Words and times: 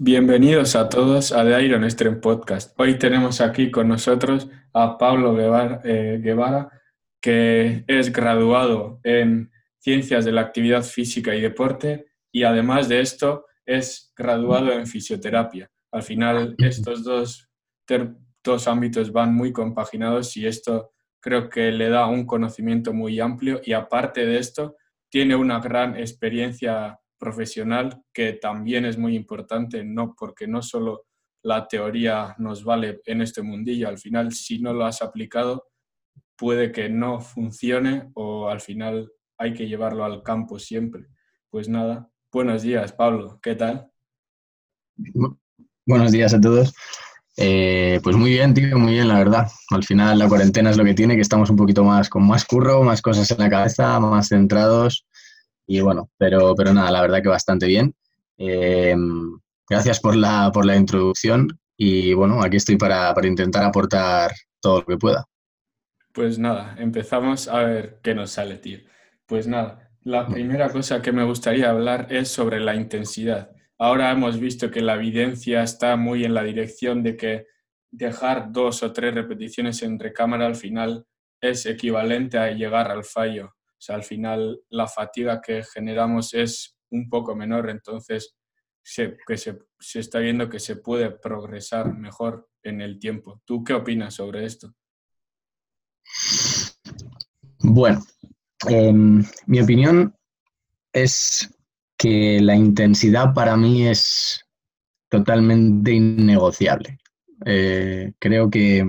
Bienvenidos 0.00 0.76
a 0.76 0.88
todos 0.88 1.32
a 1.32 1.42
The 1.42 1.60
Iron 1.60 1.90
Stream 1.90 2.20
Podcast. 2.20 2.72
Hoy 2.78 3.00
tenemos 3.00 3.40
aquí 3.40 3.72
con 3.72 3.88
nosotros 3.88 4.48
a 4.72 4.96
Pablo 4.96 5.36
eh, 5.82 6.20
Guevara, 6.22 6.70
que 7.20 7.82
es 7.88 8.12
graduado 8.12 9.00
en 9.02 9.50
Ciencias 9.80 10.24
de 10.24 10.30
la 10.30 10.42
Actividad 10.42 10.84
Física 10.84 11.34
y 11.34 11.40
Deporte 11.40 12.06
y 12.30 12.44
además 12.44 12.88
de 12.88 13.00
esto 13.00 13.46
es 13.66 14.12
graduado 14.16 14.70
en 14.70 14.86
Fisioterapia. 14.86 15.68
Al 15.90 16.04
final 16.04 16.54
estos 16.58 17.02
dos, 17.02 17.50
dos 18.44 18.68
ámbitos 18.68 19.10
van 19.10 19.34
muy 19.34 19.52
compaginados 19.52 20.36
y 20.36 20.46
esto 20.46 20.92
creo 21.18 21.48
que 21.48 21.72
le 21.72 21.88
da 21.88 22.06
un 22.06 22.24
conocimiento 22.24 22.92
muy 22.92 23.18
amplio 23.18 23.60
y 23.64 23.72
aparte 23.72 24.24
de 24.24 24.38
esto 24.38 24.76
tiene 25.10 25.34
una 25.34 25.58
gran 25.58 25.96
experiencia 25.96 27.00
profesional 27.18 28.02
que 28.12 28.34
también 28.34 28.84
es 28.84 28.96
muy 28.96 29.16
importante, 29.16 29.84
no 29.84 30.14
porque 30.16 30.46
no 30.46 30.62
solo 30.62 31.06
la 31.42 31.66
teoría 31.66 32.34
nos 32.38 32.64
vale 32.64 33.00
en 33.06 33.22
este 33.22 33.42
mundillo, 33.42 33.88
al 33.88 33.98
final 33.98 34.32
si 34.32 34.60
no 34.60 34.72
lo 34.72 34.84
has 34.84 35.02
aplicado 35.02 35.68
puede 36.36 36.70
que 36.70 36.88
no 36.88 37.20
funcione 37.20 38.10
o 38.14 38.48
al 38.48 38.60
final 38.60 39.10
hay 39.36 39.52
que 39.52 39.66
llevarlo 39.66 40.04
al 40.04 40.22
campo 40.22 40.58
siempre. 40.58 41.06
Pues 41.50 41.68
nada, 41.68 42.08
buenos 42.32 42.62
días 42.62 42.92
Pablo, 42.92 43.38
¿qué 43.42 43.56
tal? 43.56 43.90
Buenos 45.84 46.12
días 46.12 46.32
a 46.34 46.40
todos. 46.40 46.74
Eh, 47.36 48.00
pues 48.02 48.16
muy 48.16 48.30
bien, 48.30 48.52
tío, 48.52 48.78
muy 48.78 48.94
bien, 48.94 49.08
la 49.08 49.18
verdad. 49.18 49.48
Al 49.70 49.84
final 49.84 50.18
la 50.18 50.28
cuarentena 50.28 50.70
es 50.70 50.76
lo 50.76 50.84
que 50.84 50.94
tiene, 50.94 51.14
que 51.14 51.22
estamos 51.22 51.50
un 51.50 51.56
poquito 51.56 51.84
más 51.84 52.08
con 52.08 52.26
más 52.26 52.44
curro, 52.44 52.82
más 52.82 53.00
cosas 53.00 53.30
en 53.30 53.38
la 53.38 53.48
cabeza, 53.48 53.98
más 54.00 54.28
centrados 54.28 55.06
y 55.68 55.80
bueno, 55.80 56.10
pero, 56.16 56.54
pero 56.56 56.72
nada, 56.72 56.90
la 56.90 57.02
verdad 57.02 57.22
que 57.22 57.28
bastante 57.28 57.66
bien. 57.66 57.94
Eh, 58.38 58.96
gracias 59.68 60.00
por 60.00 60.16
la, 60.16 60.50
por 60.52 60.64
la 60.64 60.76
introducción 60.76 61.60
y 61.76 62.14
bueno, 62.14 62.42
aquí 62.42 62.56
estoy 62.56 62.76
para, 62.76 63.12
para 63.14 63.28
intentar 63.28 63.62
aportar 63.64 64.32
todo 64.60 64.80
lo 64.80 64.86
que 64.86 64.96
pueda. 64.96 65.24
Pues 66.12 66.38
nada, 66.38 66.74
empezamos 66.78 67.48
a 67.48 67.58
ver 67.64 68.00
qué 68.02 68.14
nos 68.14 68.30
sale, 68.30 68.56
tío. 68.56 68.78
Pues 69.26 69.46
nada, 69.46 69.90
la 70.02 70.26
primera 70.26 70.70
cosa 70.70 71.02
que 71.02 71.12
me 71.12 71.24
gustaría 71.24 71.68
hablar 71.68 72.06
es 72.10 72.28
sobre 72.28 72.60
la 72.60 72.74
intensidad. 72.74 73.50
Ahora 73.76 74.10
hemos 74.10 74.40
visto 74.40 74.70
que 74.70 74.80
la 74.80 74.94
evidencia 74.94 75.62
está 75.62 75.96
muy 75.96 76.24
en 76.24 76.32
la 76.32 76.42
dirección 76.42 77.02
de 77.02 77.16
que 77.16 77.46
dejar 77.90 78.52
dos 78.52 78.82
o 78.82 78.92
tres 78.92 79.14
repeticiones 79.14 79.82
en 79.82 79.98
recámara 79.98 80.46
al 80.46 80.56
final 80.56 81.04
es 81.40 81.66
equivalente 81.66 82.38
a 82.38 82.50
llegar 82.52 82.90
al 82.90 83.04
fallo. 83.04 83.54
O 83.78 83.80
sea, 83.80 83.94
al 83.94 84.02
final 84.02 84.60
la 84.70 84.88
fatiga 84.88 85.40
que 85.40 85.62
generamos 85.62 86.34
es 86.34 86.76
un 86.90 87.08
poco 87.08 87.36
menor, 87.36 87.70
entonces 87.70 88.36
se, 88.82 89.16
que 89.26 89.36
se, 89.36 89.58
está 89.94 90.18
viendo 90.18 90.48
que 90.48 90.58
se 90.58 90.76
puede 90.76 91.10
progresar 91.10 91.94
mejor 91.94 92.48
en 92.62 92.80
el 92.80 92.98
tiempo. 92.98 93.40
¿Tú 93.44 93.62
qué 93.62 93.74
opinas 93.74 94.14
sobre 94.14 94.44
esto? 94.46 94.74
Bueno, 97.60 98.00
em, 98.68 99.22
mi 99.46 99.60
opinión 99.60 100.14
es 100.92 101.48
que 101.96 102.40
la 102.40 102.56
intensidad 102.56 103.32
para 103.32 103.56
mí 103.56 103.86
es 103.86 104.44
totalmente 105.08 105.92
innegociable. 105.92 106.98
Eh, 107.44 108.12
creo 108.18 108.50
que, 108.50 108.84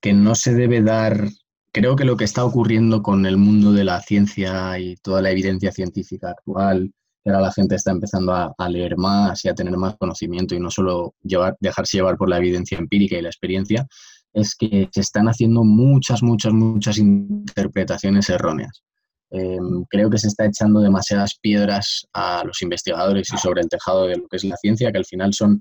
que, 0.00 0.12
no 0.12 0.34
se 0.34 0.52
debe 0.54 0.82
dar 0.82 1.28
creo 1.74 1.96
que 1.96 2.04
lo 2.04 2.16
que 2.16 2.24
está 2.24 2.44
ocurriendo 2.44 3.02
con 3.02 3.26
el 3.26 3.36
mundo 3.36 3.72
de 3.72 3.82
la 3.82 4.00
ciencia 4.00 4.78
y 4.78 4.94
toda 4.96 5.20
la 5.20 5.32
evidencia 5.32 5.72
científica 5.72 6.30
actual, 6.30 6.92
que 7.22 7.30
ahora 7.30 7.46
la 7.46 7.52
gente 7.52 7.74
está 7.74 7.90
empezando 7.90 8.32
a, 8.32 8.68
leer 8.68 8.96
más 8.96 9.44
y 9.44 9.48
a 9.48 9.54
tener 9.54 9.76
más 9.76 9.96
conocimiento 9.96 10.54
y 10.54 10.60
no 10.60 10.70
solo 10.70 11.14
dejarse 11.58 11.96
llevar 11.96 12.16
por 12.16 12.30
la 12.30 12.38
evidencia 12.38 12.78
empírica 12.78 13.16
y 13.16 13.22
la 13.22 13.28
experiencia, 13.28 13.88
es 14.32 14.54
que 14.54 14.88
se 14.92 15.00
están 15.00 15.26
haciendo 15.26 15.64
muchas, 15.64 16.22
muchas, 16.22 16.52
muchas 16.52 16.96
interpretaciones 16.96 18.30
erróneas. 18.30 18.84
Em, 19.30 19.84
creo 19.90 20.08
que 20.08 20.18
se 20.18 20.28
está 20.28 20.46
echando 20.46 20.78
demasiadas 20.78 21.36
piedras 21.40 22.06
a 22.12 22.44
los 22.44 22.62
investigadores 22.62 23.32
y 23.32 23.36
sobre 23.36 23.62
el 23.62 23.68
tejado 23.68 24.06
de 24.06 24.16
lo 24.16 24.28
que 24.28 24.36
es 24.36 24.44
la 24.44 24.56
ciencia, 24.56 24.92
que 24.92 24.98
al 24.98 25.06
final 25.06 25.34
son 25.34 25.60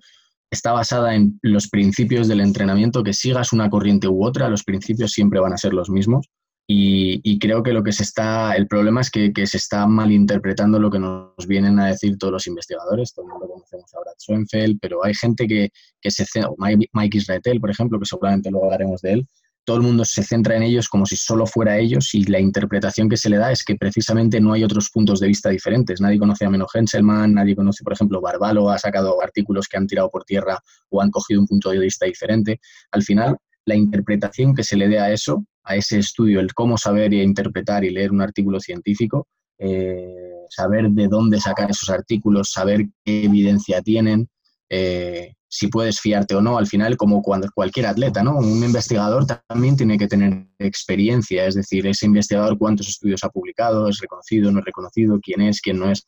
está 0.54 0.72
basada 0.72 1.16
en 1.16 1.40
los 1.42 1.68
principios 1.68 2.28
del 2.28 2.42
entrenamiento, 2.42 3.04
que 3.04 3.14
sigas 3.14 3.54
una 3.54 3.70
corriente 3.70 4.08
u 4.08 4.26
otra, 4.26 4.50
los 4.50 4.64
principios 4.64 5.12
siempre 5.12 5.40
van 5.40 5.54
a 5.54 5.58
ser 5.58 5.74
los 5.74 5.90
mismos. 5.90 6.28
Y, 6.66 7.40
creo 7.40 7.62
que 7.62 7.74
lo 7.74 7.84
que 7.84 7.92
se 7.92 8.04
está, 8.04 8.56
el 8.56 8.68
problema 8.68 9.02
es 9.02 9.12
que, 9.12 9.32
se 9.46 9.58
está 9.58 9.86
malinterpretando 9.86 10.80
lo 10.80 10.90
que 10.90 11.00
nos 11.00 11.46
vienen 11.46 11.78
a 11.80 11.88
decir 11.88 12.18
todos 12.18 12.32
los 12.32 12.48
investigadores, 12.48 13.14
todo 13.14 13.26
el 13.26 13.32
mundo 13.34 13.50
conocemos 13.50 13.94
ahora 13.94 14.12
Schoenfeld, 14.18 14.80
pero 14.82 15.04
hay 15.04 15.14
gente 15.14 15.46
que, 15.46 15.70
que 16.02 16.10
se, 16.10 16.26
Mike 16.58 17.18
Israetel, 17.18 17.60
por 17.60 17.70
ejemplo, 17.70 18.00
que 18.00 18.06
seguramente 18.06 18.50
luego 18.50 18.66
hablaremos 18.66 19.02
de 19.02 19.14
él, 19.14 19.28
todo 19.66 19.78
el 19.78 19.84
mundo 19.84 20.04
se 20.04 20.24
centra 20.24 20.58
en 20.58 20.64
ellos 20.64 20.90
como 20.90 21.06
si 21.06 21.16
solo 21.16 21.46
fuera 21.46 21.78
ellos 21.78 22.14
y 22.14 22.24
la 22.26 22.40
interpretación 22.40 23.08
que 23.08 23.18
se 23.18 23.30
le 23.30 23.38
da 23.38 23.52
es 23.52 23.64
que 23.64 23.76
precisamente 23.76 24.42
no 24.42 24.54
hay 24.54 24.64
otros 24.64 24.90
puntos 24.90 25.20
de 25.20 25.28
vista 25.28 25.50
diferentes. 25.50 26.02
Nadie 26.02 26.20
conoce 26.20 26.46
a 26.46 26.50
menos 26.50 26.74
Henselman, 26.74 27.34
nadie 27.34 27.56
conoce, 27.56 27.84
por 27.84 27.94
ejemplo, 27.94 28.20
Barbalo, 28.20 28.70
ha 28.70 28.78
sacado 28.78 29.22
artículos 29.22 29.68
que 29.68 29.78
han 29.78 29.88
tirado 29.88 30.10
por 30.10 30.26
tierra 30.26 30.60
o 30.90 31.02
han 31.02 31.12
cogido 31.12 31.40
un 31.40 31.48
punto 31.48 31.70
de 31.70 31.80
vista 31.80 32.06
diferente. 32.06 32.60
Al 32.92 33.04
final, 33.04 33.38
la 33.66 33.76
interpretación 33.76 34.54
que 34.54 34.64
se 34.64 34.76
le 34.76 34.88
dé 34.88 35.00
a 35.00 35.12
eso, 35.12 35.46
a 35.64 35.76
ese 35.76 36.00
estudio, 36.00 36.40
el 36.40 36.54
cómo 36.54 36.78
saber 36.78 37.14
y 37.14 37.22
interpretar 37.22 37.86
y 37.86 37.90
leer 37.90 38.12
un 38.12 38.22
artículo 38.22 38.60
científico, 38.60 39.28
eh, 39.58 40.44
saber 40.50 40.90
de 40.90 41.08
dónde 41.08 41.40
sacar 41.40 41.72
esos 41.72 41.90
artículos, 41.90 42.52
saber 42.52 42.86
qué 43.06 43.26
evidencia 43.26 43.82
tienen, 43.82 44.28
eh, 44.70 45.36
si 45.56 45.68
puedes 45.68 46.00
fiarte 46.00 46.34
o 46.34 46.42
no, 46.42 46.58
al 46.58 46.66
final 46.66 46.98
como 46.98 47.22
cuando 47.22 47.48
cualquier 47.54 47.86
atleta, 47.86 48.24
¿no? 48.24 48.40
Un 48.40 48.64
investigador 48.64 49.28
también 49.28 49.78
tiene 49.78 50.00
que 50.00 50.08
tener 50.08 50.48
experiencia, 50.58 51.46
es 51.46 51.54
decir, 51.54 51.86
ese 51.86 52.08
investigador 52.08 52.58
cuántos 52.58 52.88
estudios 52.88 53.24
ha 53.24 53.30
publicado, 53.30 53.88
es 53.88 54.00
reconocido, 54.00 54.52
no 54.52 54.60
es 54.60 54.66
reconocido, 54.66 55.20
quién 55.22 55.42
es, 55.42 55.62
quién 55.62 55.78
no 55.78 55.92
es. 55.92 56.08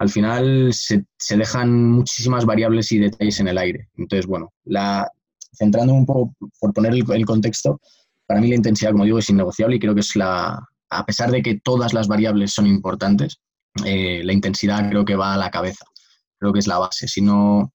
Al 0.00 0.08
final 0.08 0.72
se, 0.72 1.04
dejan 1.36 1.88
muchísimas 1.88 2.44
variables 2.46 2.90
y 2.90 2.98
detalles 2.98 3.38
en 3.38 3.46
el 3.46 3.58
aire. 3.58 3.90
Entonces, 3.96 4.26
bueno, 4.26 4.52
la, 4.64 5.08
centrando 5.52 5.94
un 5.94 6.04
poco, 6.04 6.34
por 6.58 6.72
poner 6.72 6.94
el, 6.94 7.26
contexto, 7.26 7.80
para 8.26 8.40
mí 8.40 8.48
la 8.48 8.56
intensidad, 8.56 8.90
como 8.90 9.04
digo, 9.04 9.20
es 9.20 9.30
innegociable 9.30 9.76
y 9.76 9.78
creo 9.78 9.94
que 9.94 10.00
es 10.00 10.16
la, 10.16 10.58
a 10.90 11.06
pesar 11.06 11.30
de 11.30 11.42
que 11.42 11.60
todas 11.60 11.94
las 11.94 12.08
variables 12.08 12.54
son 12.54 12.66
importantes, 12.66 13.38
eh, 13.84 14.20
la 14.24 14.32
intensidad 14.32 14.90
creo 14.90 15.04
que 15.04 15.14
va 15.14 15.34
a 15.34 15.38
la 15.38 15.52
cabeza, 15.52 15.84
creo 16.38 16.52
que 16.52 16.58
es 16.58 16.66
la 16.66 16.78
base. 16.78 17.06
Si 17.06 17.20
no, 17.20 17.72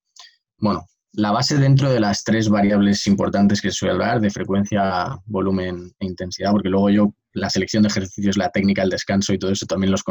bueno, 0.64 0.86
la 1.12 1.32
base 1.32 1.58
dentro 1.58 1.92
de 1.92 2.00
las 2.00 2.24
tres 2.24 2.48
variables 2.48 3.06
importantes 3.06 3.62
que 3.62 3.70
suele 3.70 3.94
hablar, 3.94 4.22
de 4.22 4.30
frecuencia, 4.30 5.20
volumen 5.26 5.92
e 6.00 6.06
intensidad, 6.06 6.52
porque 6.52 6.70
luego 6.70 6.90
yo 6.90 7.14
la 7.34 7.50
selección 7.50 7.84
de 7.84 7.90
ejercicios, 7.90 8.38
la 8.38 8.50
técnica, 8.50 8.82
el 8.82 8.90
descanso 8.90 9.34
y 9.34 9.38
todo 9.38 9.52
eso 9.52 9.66
también 9.66 9.92
los, 9.92 10.04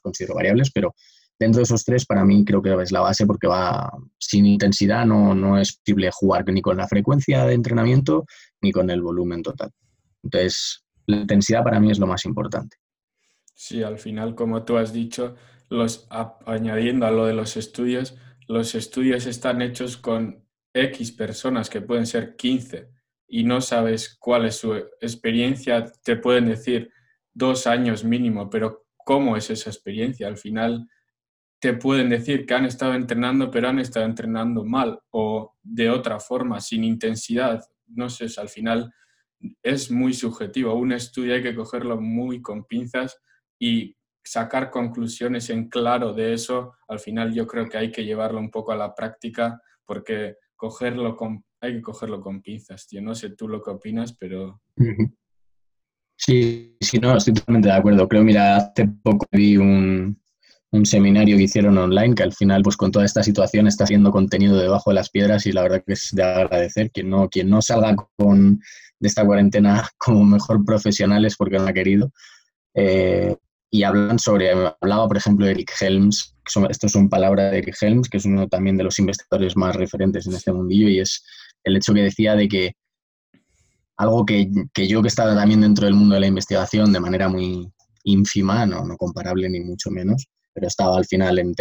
considero 0.00 0.34
variables, 0.34 0.72
pero 0.72 0.94
dentro 1.38 1.60
de 1.60 1.62
esos 1.62 1.84
tres 1.84 2.04
para 2.06 2.24
mí 2.24 2.44
creo 2.44 2.60
que 2.60 2.74
es 2.82 2.90
la 2.90 3.00
base 3.00 3.24
porque 3.24 3.46
va 3.46 3.88
sin 4.18 4.46
intensidad 4.46 5.06
no, 5.06 5.32
no 5.32 5.58
es 5.58 5.76
posible 5.76 6.10
jugar 6.12 6.44
ni 6.48 6.60
con 6.60 6.76
la 6.76 6.88
frecuencia 6.88 7.44
de 7.44 7.54
entrenamiento 7.54 8.24
ni 8.60 8.72
con 8.72 8.90
el 8.90 9.02
volumen 9.02 9.42
total. 9.42 9.70
Entonces, 10.24 10.84
la 11.06 11.18
intensidad 11.18 11.62
para 11.62 11.78
mí 11.78 11.90
es 11.90 12.00
lo 12.00 12.08
más 12.08 12.24
importante. 12.24 12.76
Sí, 13.54 13.84
al 13.84 13.98
final, 13.98 14.34
como 14.34 14.64
tú 14.64 14.76
has 14.76 14.92
dicho, 14.92 15.36
los, 15.68 16.08
añadiendo 16.46 17.06
a 17.06 17.12
lo 17.12 17.26
de 17.26 17.34
los 17.34 17.56
estudios, 17.56 18.16
los 18.50 18.74
estudios 18.74 19.26
están 19.26 19.62
hechos 19.62 19.96
con 19.96 20.44
X 20.74 21.12
personas, 21.12 21.70
que 21.70 21.82
pueden 21.82 22.04
ser 22.04 22.34
15, 22.34 22.90
y 23.28 23.44
no 23.44 23.60
sabes 23.60 24.16
cuál 24.18 24.44
es 24.44 24.56
su 24.56 24.74
experiencia, 25.00 25.84
te 26.02 26.16
pueden 26.16 26.46
decir 26.46 26.90
dos 27.32 27.68
años 27.68 28.02
mínimo, 28.02 28.50
pero 28.50 28.86
¿cómo 28.96 29.36
es 29.36 29.50
esa 29.50 29.70
experiencia? 29.70 30.26
Al 30.26 30.36
final 30.36 30.88
te 31.60 31.74
pueden 31.74 32.08
decir 32.08 32.44
que 32.44 32.54
han 32.54 32.64
estado 32.64 32.94
entrenando, 32.94 33.52
pero 33.52 33.68
han 33.68 33.78
estado 33.78 34.04
entrenando 34.04 34.64
mal 34.64 34.98
o 35.10 35.54
de 35.62 35.88
otra 35.88 36.18
forma, 36.18 36.60
sin 36.60 36.82
intensidad. 36.82 37.62
No 37.86 38.10
sé, 38.10 38.26
al 38.36 38.48
final 38.48 38.92
es 39.62 39.92
muy 39.92 40.12
subjetivo. 40.12 40.74
Un 40.74 40.90
estudio 40.90 41.34
hay 41.34 41.42
que 41.44 41.54
cogerlo 41.54 42.00
muy 42.00 42.42
con 42.42 42.64
pinzas 42.64 43.16
y 43.60 43.94
sacar 44.22 44.70
conclusiones 44.70 45.50
en 45.50 45.68
claro 45.68 46.12
de 46.12 46.34
eso, 46.34 46.74
al 46.88 47.00
final 47.00 47.32
yo 47.32 47.46
creo 47.46 47.68
que 47.68 47.78
hay 47.78 47.90
que 47.90 48.04
llevarlo 48.04 48.38
un 48.38 48.50
poco 48.50 48.72
a 48.72 48.76
la 48.76 48.94
práctica 48.94 49.60
porque 49.84 50.36
cogerlo 50.56 51.16
con, 51.16 51.44
hay 51.60 51.74
que 51.74 51.82
cogerlo 51.82 52.20
con 52.20 52.42
pinzas, 52.42 52.86
tío. 52.86 53.02
No 53.02 53.14
sé 53.14 53.30
tú 53.30 53.48
lo 53.48 53.62
que 53.62 53.70
opinas, 53.70 54.14
pero... 54.14 54.60
Sí, 56.16 56.76
sí, 56.80 56.98
no, 56.98 57.16
estoy 57.16 57.32
totalmente 57.34 57.68
de 57.68 57.74
acuerdo. 57.74 58.06
Creo, 58.06 58.22
mira, 58.22 58.56
hace 58.56 58.86
poco 59.02 59.26
vi 59.32 59.56
un, 59.56 60.20
un 60.72 60.86
seminario 60.86 61.36
que 61.36 61.44
hicieron 61.44 61.78
online 61.78 62.14
que 62.14 62.22
al 62.22 62.32
final, 62.32 62.62
pues 62.62 62.76
con 62.76 62.92
toda 62.92 63.04
esta 63.04 63.22
situación 63.22 63.66
está 63.66 63.84
haciendo 63.84 64.10
contenido 64.10 64.56
debajo 64.58 64.90
de 64.90 64.94
las 64.94 65.10
piedras 65.10 65.46
y 65.46 65.52
la 65.52 65.62
verdad 65.62 65.82
que 65.84 65.94
es 65.94 66.10
de 66.12 66.22
agradecer. 66.22 66.90
Quien 66.90 67.10
no, 67.10 67.28
quien 67.28 67.48
no 67.48 67.60
salga 67.62 67.96
con, 68.16 68.60
de 69.00 69.08
esta 69.08 69.24
cuarentena 69.24 69.88
como 69.98 70.24
mejor 70.24 70.64
profesional 70.64 71.24
es 71.24 71.36
porque 71.36 71.58
no 71.58 71.66
ha 71.66 71.72
querido. 71.72 72.12
Eh, 72.74 73.34
y 73.70 73.84
hablan 73.84 74.18
sobre, 74.18 74.50
hablaba 74.50 75.06
por 75.08 75.16
ejemplo 75.16 75.46
Eric 75.46 75.72
Helms 75.80 76.34
estos 76.68 76.92
son 76.92 77.08
palabras 77.08 77.50
de 77.50 77.58
Eric 77.58 77.76
Helms, 77.80 78.08
que 78.08 78.16
es 78.16 78.24
uno 78.24 78.48
también 78.48 78.76
de 78.76 78.84
los 78.84 78.98
investigadores 78.98 79.56
más 79.56 79.76
referentes 79.76 80.26
en 80.26 80.34
este 80.34 80.52
mundillo, 80.52 80.88
y 80.88 81.00
es 81.00 81.24
el 81.64 81.76
hecho 81.76 81.94
que 81.94 82.02
decía 82.02 82.34
de 82.34 82.48
que 82.48 82.72
algo 83.96 84.24
que, 84.24 84.50
yo 84.88 85.02
que 85.02 85.08
estaba 85.08 85.34
también 85.34 85.60
dentro 85.60 85.84
del 85.84 85.94
mundo 85.94 86.14
de 86.14 86.22
la 86.22 86.26
investigación 86.26 86.92
de 86.92 87.00
manera 87.00 87.28
muy 87.28 87.70
ínfima, 88.04 88.64
no, 88.64 88.84
no 88.84 88.96
comparable 88.96 89.48
ni 89.48 89.60
mucho 89.60 89.90
menos, 89.90 90.26
pero 90.52 90.66
estaba 90.66 90.96
al 90.96 91.04
final 91.04 91.38
en, 91.38 91.54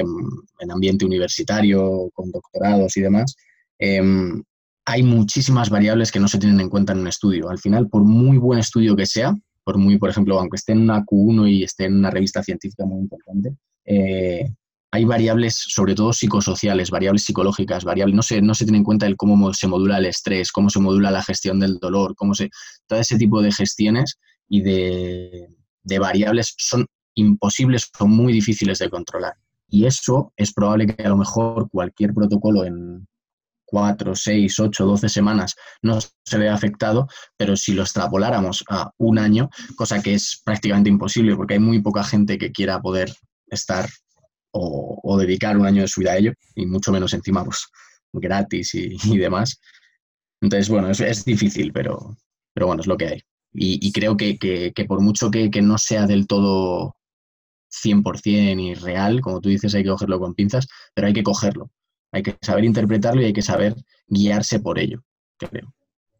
en 0.59 0.71
ambiente 0.71 1.05
universitario, 1.05 2.09
con 2.13 2.31
doctorados 2.31 2.95
y 2.95 3.01
demás, 3.01 3.35
em, 3.77 4.41
hay 4.85 5.03
muchísimas 5.03 5.69
variables 5.69 6.11
que 6.11 6.19
no 6.19 6.27
se 6.27 6.39
tienen 6.39 6.61
en 6.61 6.69
cuenta 6.69 6.93
en 6.93 6.99
un 6.99 7.07
estudio. 7.07 7.49
Al 7.49 7.59
final, 7.59 7.89
por 7.89 8.03
muy 8.03 8.37
buen 8.37 8.59
estudio 8.59 8.95
que 8.95 9.05
sea, 9.05 9.35
por 9.69 9.77
muy, 9.77 9.99
por 9.99 10.09
ejemplo, 10.09 10.39
aunque 10.39 10.55
esté 10.55 10.71
en 10.71 10.81
una 10.81 11.05
Q1 11.05 11.47
y 11.47 11.63
esté 11.63 11.85
en 11.85 11.97
una 11.97 12.09
revista 12.09 12.41
científica 12.41 12.87
muy 12.87 13.01
importante, 13.01 13.55
eh, 13.85 14.49
hay 14.91 15.05
variables, 15.05 15.63
sobre 15.67 15.93
todo 15.93 16.11
psicosociales, 16.11 16.89
variables 16.89 17.23
psicológicas, 17.23 17.83
variables, 17.83 18.15
no 18.15 18.23
se, 18.23 18.41
no 18.41 18.55
se 18.55 18.65
tiene 18.65 18.79
en 18.79 18.83
cuenta 18.83 19.05
el 19.05 19.15
cómo 19.15 19.53
se 19.53 19.67
modula 19.67 19.99
el 19.99 20.07
estrés, 20.07 20.51
cómo 20.51 20.71
se 20.71 20.79
modula 20.79 21.11
la 21.11 21.21
gestión 21.21 21.59
del 21.59 21.77
dolor, 21.77 22.15
cómo 22.15 22.33
se, 22.33 22.49
todo 22.87 22.99
ese 22.99 23.19
tipo 23.19 23.43
de 23.43 23.51
gestiones 23.51 24.17
y 24.47 24.61
de, 24.61 25.49
de 25.83 25.99
variables 25.99 26.55
son 26.57 26.87
imposibles, 27.13 27.91
son 27.95 28.09
muy 28.09 28.33
difíciles 28.33 28.79
de 28.79 28.89
controlar. 28.89 29.33
Y 29.67 29.85
eso 29.85 30.33
es 30.35 30.51
probable 30.51 30.87
que 30.87 31.03
a 31.03 31.09
lo 31.09 31.17
mejor 31.17 31.69
cualquier 31.69 32.15
protocolo 32.15 32.65
en, 32.65 33.07
cuatro, 33.69 34.15
seis, 34.15 34.59
ocho, 34.59 34.85
doce 34.85 35.09
semanas 35.09 35.55
no 35.81 35.99
se 36.01 36.37
ve 36.37 36.49
afectado, 36.49 37.07
pero 37.37 37.55
si 37.55 37.73
lo 37.73 37.83
extrapoláramos 37.83 38.63
a 38.69 38.91
un 38.97 39.19
año, 39.19 39.49
cosa 39.75 40.01
que 40.01 40.15
es 40.15 40.41
prácticamente 40.43 40.89
imposible 40.89 41.35
porque 41.35 41.55
hay 41.55 41.59
muy 41.59 41.81
poca 41.81 42.03
gente 42.03 42.37
que 42.37 42.51
quiera 42.51 42.81
poder 42.81 43.13
estar 43.47 43.89
o, 44.51 45.17
dedicar 45.19 45.57
un 45.57 45.65
año 45.65 45.83
de 45.83 45.87
su 45.87 46.01
vida 46.01 46.13
a 46.13 46.17
ello, 46.17 46.33
y 46.55 46.65
mucho 46.65 46.91
menos 46.91 47.13
encima 47.13 47.43
pues, 47.43 47.67
gratis 48.13 48.73
y, 48.73 49.17
demás. 49.17 49.59
Entonces, 50.41 50.69
bueno, 50.69 50.89
es, 50.89 50.99
es, 51.01 51.23
difícil, 51.25 51.71
pero, 51.71 52.17
pero 52.53 52.67
bueno, 52.67 52.81
es 52.81 52.87
lo 52.87 52.97
que 52.97 53.07
hay. 53.07 53.21
Y, 53.53 53.91
creo 53.91 54.15
que, 54.15 54.37
que, 54.37 54.85
por 54.85 55.01
mucho 55.01 55.31
que, 55.31 55.49
que 55.49 55.61
no 55.61 55.77
sea 55.77 56.05
del 56.05 56.27
todo 56.27 56.95
100% 57.71 58.59
y 58.59 58.73
real, 58.75 59.21
como 59.21 59.41
tú 59.41 59.49
dices, 59.49 59.73
hay 59.75 59.83
que 59.83 59.89
cogerlo 59.89 60.19
con 60.19 60.35
pinzas, 60.35 60.67
pero 60.93 61.07
hay 61.07 61.13
que 61.13 61.23
cogerlo. 61.23 61.69
Hay 62.11 62.23
que 62.23 62.35
saber 62.41 62.65
interpretarlo 62.65 63.21
y 63.21 63.25
hay 63.25 63.33
que 63.33 63.41
saber 63.41 63.75
guiarse 64.07 64.59
por 64.59 64.79
ello, 64.79 65.03
creo. 65.37 65.73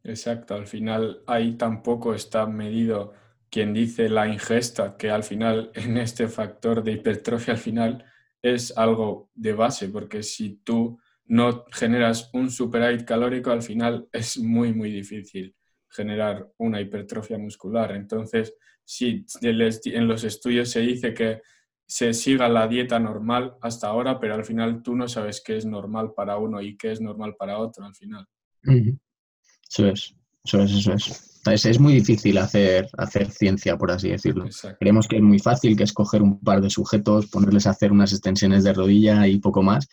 Exacto, 0.04 0.56
al 0.56 0.68
final 0.68 1.24
ahí 1.28 1.56
tampoco 1.56 2.14
está 2.14 2.46
medido 2.46 3.14
quien 3.50 3.74
dice 3.74 4.10
la 4.10 4.28
ingesta, 4.28 4.96
que 4.98 5.10
al 5.10 5.24
final 5.24 5.72
en 5.76 5.98
este 5.98 6.28
factor 6.28 6.84
de 6.84 6.94
hipertrofia 6.94 7.54
al 7.54 7.60
final 7.60 8.06
es 8.42 8.76
algo 8.78 9.30
de 9.34 9.54
base, 9.54 9.90
porque 9.90 10.24
si 10.24 10.62
tú 10.64 11.00
no 11.26 11.66
generas 11.72 12.30
un 12.34 12.50
superávit 12.50 13.06
calórico, 13.06 13.52
al 13.52 13.62
final 13.62 14.08
es 14.14 14.38
muy, 14.38 14.74
muy 14.74 14.92
difícil 14.92 15.56
generar 15.90 16.48
una 16.58 16.80
hipertrofia 16.80 17.38
muscular. 17.38 17.92
Entonces, 17.92 18.54
si 18.84 19.26
en 19.42 20.08
los 20.08 20.24
estudios 20.24 20.70
se 20.70 20.82
dice 20.82 21.14
que 21.14 21.42
se 21.90 22.14
siga 22.14 22.48
la 22.48 22.68
dieta 22.68 23.00
normal 23.00 23.56
hasta 23.62 23.88
ahora, 23.88 24.20
pero 24.20 24.36
al 24.36 24.46
final 24.46 24.84
tú 24.84 24.96
no 24.96 25.08
sabes 25.08 25.42
qué 25.44 25.58
es 25.58 25.66
normal 25.66 26.14
para 26.16 26.38
uno 26.38 26.62
y 26.62 26.78
qué 26.78 26.92
es 26.92 27.02
normal 27.02 27.36
para 27.36 27.58
otro 27.58 27.84
al 27.84 27.96
final. 27.96 28.28
Eso 28.62 29.88
es, 29.88 30.16
eso 30.46 30.62
es, 30.62 30.72
eso 30.72 30.94
es. 30.94 31.66
es. 31.66 31.80
muy 31.80 31.94
difícil 31.94 32.38
hacer, 32.38 32.88
hacer 32.96 33.32
ciencia, 33.32 33.76
por 33.76 33.90
así 33.90 34.10
decirlo. 34.10 34.46
Creemos 34.80 35.08
que 35.08 35.16
es 35.16 35.24
muy 35.24 35.40
fácil, 35.40 35.76
que 35.76 35.84
escoger 35.84 36.22
un 36.22 36.40
par 36.40 36.62
de 36.62 36.70
sujetos, 36.70 37.26
ponerles 37.26 37.66
a 37.66 37.72
hacer 37.72 37.92
unas 37.92 38.14
extensiones 38.14 38.64
de 38.64 38.74
rodilla 38.74 39.26
y 39.26 39.40
poco 39.40 39.64
más. 39.64 39.88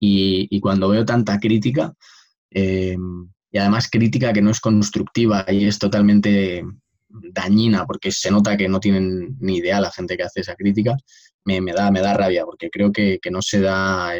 Y, 0.00 0.58
cuando 0.58 0.88
veo 0.88 1.04
tanta 1.04 1.38
crítica, 1.38 1.94
eh, 2.50 2.96
y 3.52 3.58
además 3.58 3.88
crítica 3.88 4.32
que 4.32 4.42
no 4.42 4.50
es 4.50 4.58
constructiva 4.58 5.46
y 5.48 5.66
es 5.66 5.78
totalmente 5.78 6.64
dañina 7.08 7.86
porque 7.86 8.10
se 8.10 8.30
nota 8.30 8.56
que 8.56 8.68
no 8.68 8.80
tienen 8.80 9.36
ni 9.38 9.58
idea 9.58 9.80
la 9.80 9.92
gente 9.92 10.16
que 10.16 10.24
hace 10.24 10.40
esa 10.40 10.56
crítica, 10.56 10.96
me, 11.46 11.72
da, 11.72 11.90
me 11.90 12.00
da 12.00 12.14
rabia 12.14 12.44
porque 12.44 12.70
creo 12.70 12.92
que, 12.92 13.18
no 13.30 13.40
se 13.40 13.60
da 13.60 14.12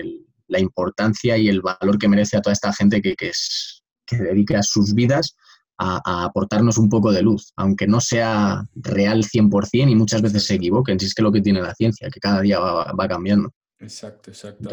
la 0.49 0.61
importancia 0.61 1.37
y 1.37 1.49
el 1.49 1.61
valor 1.61 1.99
que 1.99 2.08
merece 2.08 2.37
a 2.37 2.40
toda 2.40 2.52
esta 2.52 2.73
gente 2.73 3.02
que, 3.02 3.14
es, 3.19 3.82
que 4.06 4.17
dedica 4.17 4.62
sus 4.62 4.94
vidas 4.94 5.37
a, 5.78 6.25
aportarnos 6.25 6.78
un 6.78 6.88
poco 6.88 7.12
de 7.12 7.23
luz, 7.23 7.52
aunque 7.56 7.87
no 7.87 8.00
sea 8.00 8.64
real 8.75 9.25
100% 9.25 9.90
y 9.90 9.94
muchas 9.94 10.23
veces 10.23 10.44
se 10.46 10.55
equivoquen, 10.55 10.99
si 10.99 11.06
es 11.06 11.14
que 11.14 11.23
lo 11.23 11.32
que 11.32 11.43
tiene 11.43 11.61
la 11.61 11.75
ciencia, 11.75 12.08
que 12.11 12.20
cada 12.20 12.40
día 12.40 12.58
va 12.61 13.08
cambiando. 13.08 13.50
Exacto, 13.78 14.31
exacto. 14.31 14.70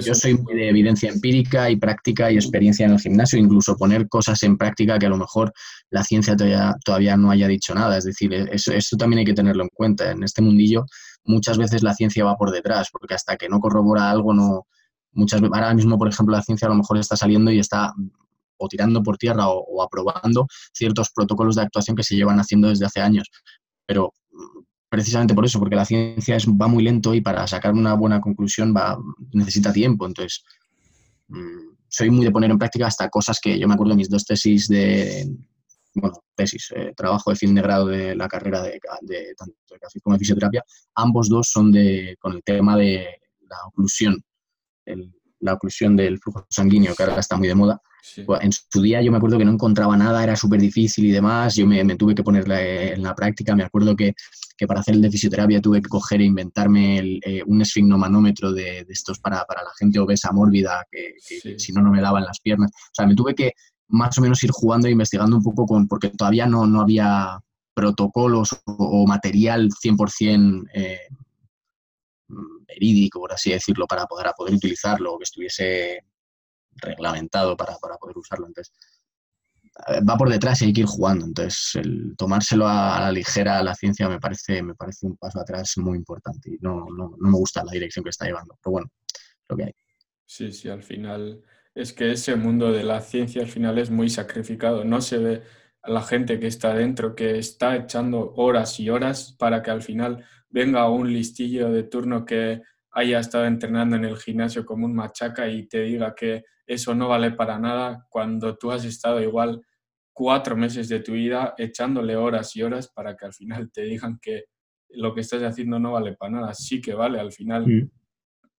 yo 0.00 0.14
soy 0.14 0.34
muy 0.34 0.56
de 0.56 0.68
evidencia 0.68 1.08
empírica 1.08 1.70
y 1.70 1.76
práctica 1.76 2.32
y 2.32 2.34
experiencia 2.34 2.84
en 2.84 2.92
el 2.92 2.98
gimnasio, 2.98 3.38
incluso 3.38 3.76
poner 3.76 4.08
cosas 4.08 4.42
en 4.42 4.56
práctica 4.56 4.98
que 4.98 5.06
a 5.06 5.10
lo 5.10 5.16
mejor 5.16 5.52
la 5.90 6.02
ciencia 6.02 6.36
todavía, 6.36 6.74
todavía 6.84 7.16
no 7.16 7.30
haya 7.30 7.46
dicho 7.46 7.74
nada. 7.74 7.96
Es 7.96 8.04
decir, 8.04 8.34
e-, 8.34 8.48
eso, 8.50 8.72
eso 8.72 8.96
también 8.96 9.20
hay 9.20 9.24
que 9.24 9.34
tenerlo 9.34 9.62
en 9.62 9.70
cuenta. 9.72 10.10
En 10.10 10.24
este 10.24 10.42
mundillo 10.42 10.84
muchas 11.24 11.58
veces 11.58 11.82
la 11.82 11.94
ciencia 11.94 12.24
va 12.24 12.36
por 12.36 12.50
detrás, 12.50 12.88
porque 12.90 13.14
hasta 13.14 13.36
que 13.36 13.48
no 13.48 13.60
corrobora 13.60 14.10
algo, 14.10 14.34
no 14.34 14.66
muchas 15.12 15.42
ahora 15.42 15.74
mismo, 15.74 15.98
por 15.98 16.08
ejemplo, 16.08 16.34
la 16.34 16.42
ciencia 16.42 16.66
a 16.66 16.70
lo 16.70 16.76
mejor 16.76 16.98
está 16.98 17.16
saliendo 17.16 17.50
y 17.50 17.58
está 17.58 17.92
o 18.60 18.68
tirando 18.68 19.02
por 19.02 19.16
tierra 19.18 19.48
o 19.48 19.82
aprobando 19.82 20.46
ciertos 20.72 21.10
protocolos 21.10 21.56
de 21.56 21.62
actuación 21.62 21.96
que 21.96 22.02
se 22.02 22.16
llevan 22.16 22.40
haciendo 22.40 22.68
desde 22.68 22.86
hace 22.86 23.00
años. 23.00 23.30
Pero 23.86 24.12
precisamente 24.88 25.34
por 25.34 25.44
eso, 25.44 25.58
porque 25.58 25.76
la 25.76 25.84
ciencia 25.84 26.36
es, 26.36 26.46
va 26.46 26.66
muy 26.66 26.82
lento 26.82 27.14
y 27.14 27.20
para 27.20 27.46
sacar 27.46 27.72
una 27.72 27.94
buena 27.94 28.20
conclusión 28.20 28.74
va, 28.74 28.98
necesita 29.32 29.72
tiempo. 29.72 30.06
Entonces, 30.06 30.42
mm, 31.28 31.76
soy 31.88 32.10
muy 32.10 32.24
de 32.24 32.30
poner 32.30 32.50
en 32.50 32.58
práctica 32.58 32.86
hasta 32.86 33.08
cosas 33.08 33.38
que 33.40 33.58
yo 33.58 33.68
me 33.68 33.74
acuerdo 33.74 33.90
de 33.90 33.96
mis 33.96 34.10
dos 34.10 34.24
tesis 34.24 34.68
de, 34.68 35.28
bueno, 36.00 36.22
tesis, 36.34 36.72
eh, 36.74 36.92
trabajo 36.96 37.30
de 37.30 37.36
fin 37.36 37.54
de 37.54 37.62
grado 37.62 37.86
de 37.86 38.14
la 38.14 38.28
carrera 38.28 38.62
de, 38.62 38.80
de 39.02 39.34
tanto 39.36 39.54
de 39.70 40.00
como 40.02 40.14
de 40.14 40.20
fisioterapia, 40.20 40.62
ambos 40.94 41.28
dos 41.28 41.48
son 41.50 41.72
de, 41.72 42.16
con 42.18 42.34
el 42.34 42.42
tema 42.42 42.76
de 42.76 43.20
la 43.48 43.56
oclusión, 43.66 44.22
la 45.40 45.54
oclusión 45.54 45.96
del 45.96 46.18
flujo 46.18 46.46
sanguíneo, 46.50 46.94
que 46.94 47.02
ahora 47.02 47.20
está 47.20 47.36
muy 47.36 47.48
de 47.48 47.54
moda. 47.54 47.80
Pues, 48.24 48.40
en 48.42 48.52
su 48.52 48.80
día 48.80 49.02
yo 49.02 49.10
me 49.10 49.18
acuerdo 49.18 49.38
que 49.38 49.44
no 49.44 49.52
encontraba 49.52 49.96
nada, 49.96 50.22
era 50.22 50.36
súper 50.36 50.60
difícil 50.60 51.06
y 51.06 51.10
demás, 51.10 51.56
yo 51.56 51.66
me, 51.66 51.82
me 51.84 51.96
tuve 51.96 52.14
que 52.14 52.22
ponerla 52.22 52.62
en 52.62 53.02
la 53.02 53.14
práctica, 53.14 53.54
me 53.54 53.64
acuerdo 53.64 53.94
que 53.96 54.14
que 54.58 54.66
para 54.66 54.80
hacer 54.80 54.96
el 54.96 55.02
de 55.02 55.10
fisioterapia 55.10 55.60
tuve 55.60 55.80
que 55.80 55.88
coger 55.88 56.20
e 56.20 56.24
inventarme 56.24 57.20
eh, 57.22 57.42
un 57.46 57.62
esfignomanómetro 57.62 58.52
de, 58.52 58.84
de 58.84 58.92
estos 58.92 59.20
para, 59.20 59.36
la 59.48 59.72
gente 59.78 60.00
obesa 60.00 60.32
mórbida, 60.32 60.84
que, 60.90 61.14
si 61.56 61.72
no, 61.72 61.80
no 61.80 61.92
me 61.92 62.00
daban 62.00 62.24
las 62.24 62.40
piernas. 62.40 62.72
O 62.74 62.90
sea, 62.92 63.06
me 63.06 63.14
tuve 63.14 63.36
que 63.36 63.52
más 63.88 64.16
o 64.18 64.20
menos 64.20 64.42
ir 64.42 64.50
jugando 64.50 64.88
e 64.88 64.92
investigando 64.92 65.36
un 65.36 65.42
poco 65.42 65.66
con, 65.66 65.88
porque 65.88 66.10
todavía 66.10 66.46
no, 66.46 66.66
no 66.66 66.80
había 66.80 67.38
protocolos 67.74 68.60
o, 68.64 69.06
material 69.06 69.70
100% 69.70 70.68
eh, 70.74 71.08
verídico, 72.66 73.20
por 73.20 73.32
así 73.32 73.50
decirlo, 73.50 73.86
para 73.86 74.06
poder, 74.06 74.32
poder 74.36 74.54
utilizarlo 74.54 75.14
o 75.14 75.18
que 75.18 75.24
estuviese 75.24 76.04
reglamentado 76.76 77.56
para, 77.56 77.76
para 77.78 77.96
poder 77.96 78.18
usarlo. 78.18 78.46
Entonces, 78.46 78.74
va 80.08 80.16
por 80.16 80.28
detrás 80.28 80.60
y 80.60 80.66
hay 80.66 80.72
que 80.72 80.80
ir 80.82 80.86
jugando. 80.86 81.24
Entonces, 81.24 81.76
el 81.76 82.14
tomárselo 82.16 82.66
a, 82.66 83.00
la 83.00 83.12
ligera 83.12 83.58
a 83.58 83.62
la 83.62 83.74
ciencia 83.74 84.08
me 84.08 84.18
parece, 84.18 84.62
me 84.62 84.74
parece 84.74 85.06
un 85.06 85.16
paso 85.16 85.40
atrás 85.40 85.74
muy 85.78 85.96
importante 85.96 86.50
y 86.50 86.58
no, 86.60 86.86
no, 86.96 87.14
no, 87.16 87.30
me 87.30 87.38
gusta 87.38 87.64
la 87.64 87.72
dirección 87.72 88.02
que 88.02 88.10
está 88.10 88.26
llevando. 88.26 88.58
Pero 88.62 88.72
bueno, 88.72 88.90
lo 89.48 89.56
que 89.56 89.64
hay. 89.64 89.72
Sí, 90.26 90.52
sí, 90.52 90.68
al 90.68 90.82
final 90.82 91.42
es 91.78 91.92
que 91.92 92.10
ese 92.10 92.34
mundo 92.34 92.72
de 92.72 92.82
la 92.82 93.00
ciencia 93.00 93.40
al 93.40 93.46
final 93.46 93.78
es 93.78 93.88
muy 93.88 94.08
sacrificado. 94.10 94.82
No 94.84 95.00
se 95.00 95.18
ve 95.18 95.42
a 95.80 95.90
la 95.90 96.02
gente 96.02 96.40
que 96.40 96.48
está 96.48 96.74
dentro, 96.74 97.14
que 97.14 97.38
está 97.38 97.76
echando 97.76 98.32
horas 98.34 98.80
y 98.80 98.90
horas 98.90 99.36
para 99.38 99.62
que 99.62 99.70
al 99.70 99.82
final 99.82 100.24
venga 100.50 100.90
un 100.90 101.12
listillo 101.12 101.70
de 101.70 101.84
turno 101.84 102.24
que 102.24 102.62
haya 102.90 103.20
estado 103.20 103.46
entrenando 103.46 103.94
en 103.94 104.04
el 104.04 104.16
gimnasio 104.16 104.66
como 104.66 104.86
un 104.86 104.94
machaca 104.94 105.48
y 105.48 105.68
te 105.68 105.82
diga 105.82 106.16
que 106.16 106.42
eso 106.66 106.96
no 106.96 107.08
vale 107.08 107.30
para 107.30 107.60
nada 107.60 108.06
cuando 108.10 108.56
tú 108.56 108.72
has 108.72 108.84
estado 108.84 109.22
igual 109.22 109.62
cuatro 110.12 110.56
meses 110.56 110.88
de 110.88 110.98
tu 110.98 111.12
vida 111.12 111.54
echándole 111.56 112.16
horas 112.16 112.56
y 112.56 112.62
horas 112.62 112.88
para 112.88 113.16
que 113.16 113.24
al 113.24 113.34
final 113.34 113.70
te 113.70 113.82
digan 113.82 114.18
que 114.20 114.46
lo 114.88 115.14
que 115.14 115.20
estás 115.20 115.44
haciendo 115.44 115.78
no 115.78 115.92
vale 115.92 116.14
para 116.14 116.32
nada. 116.32 116.54
Sí 116.54 116.80
que 116.80 116.94
vale, 116.94 117.20
al 117.20 117.30
final 117.30 117.68
mm. 117.68 117.90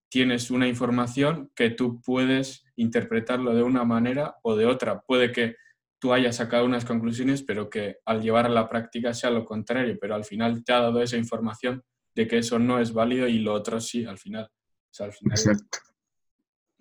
Tienes 0.10 0.52
una 0.52 0.68
información 0.68 1.52
que 1.56 1.70
tú 1.70 2.02
puedes 2.02 2.66
interpretarlo 2.76 3.56
de 3.56 3.64
una 3.64 3.84
manera 3.84 4.36
o 4.42 4.56
de 4.56 4.66
otra. 4.66 5.02
Puede 5.02 5.32
que 5.32 5.56
tú 6.00 6.14
hayas 6.14 6.38
sacado 6.38 6.66
unas 6.66 6.86
conclusiones, 6.86 7.44
pero 7.44 7.70
que 7.70 7.98
al 8.06 8.22
llevar 8.22 8.46
a 8.46 8.50
la 8.50 8.70
práctica 8.70 9.14
sea 9.14 9.30
lo 9.30 9.46
contrario, 9.46 9.98
pero 10.00 10.16
al 10.16 10.26
final 10.26 10.64
te 10.64 10.74
ha 10.74 10.80
dado 10.80 11.02
esa 11.02 11.18
información 11.18 11.84
de 12.16 12.28
que 12.28 12.40
eso 12.40 12.58
no 12.58 12.80
es 12.80 12.94
válido 12.94 13.28
y 13.28 13.40
lo 13.40 13.54
otro 13.54 13.80
sí, 13.80 14.06
al 14.06 14.18
final. 14.18 14.50
Exacto. 14.92 15.80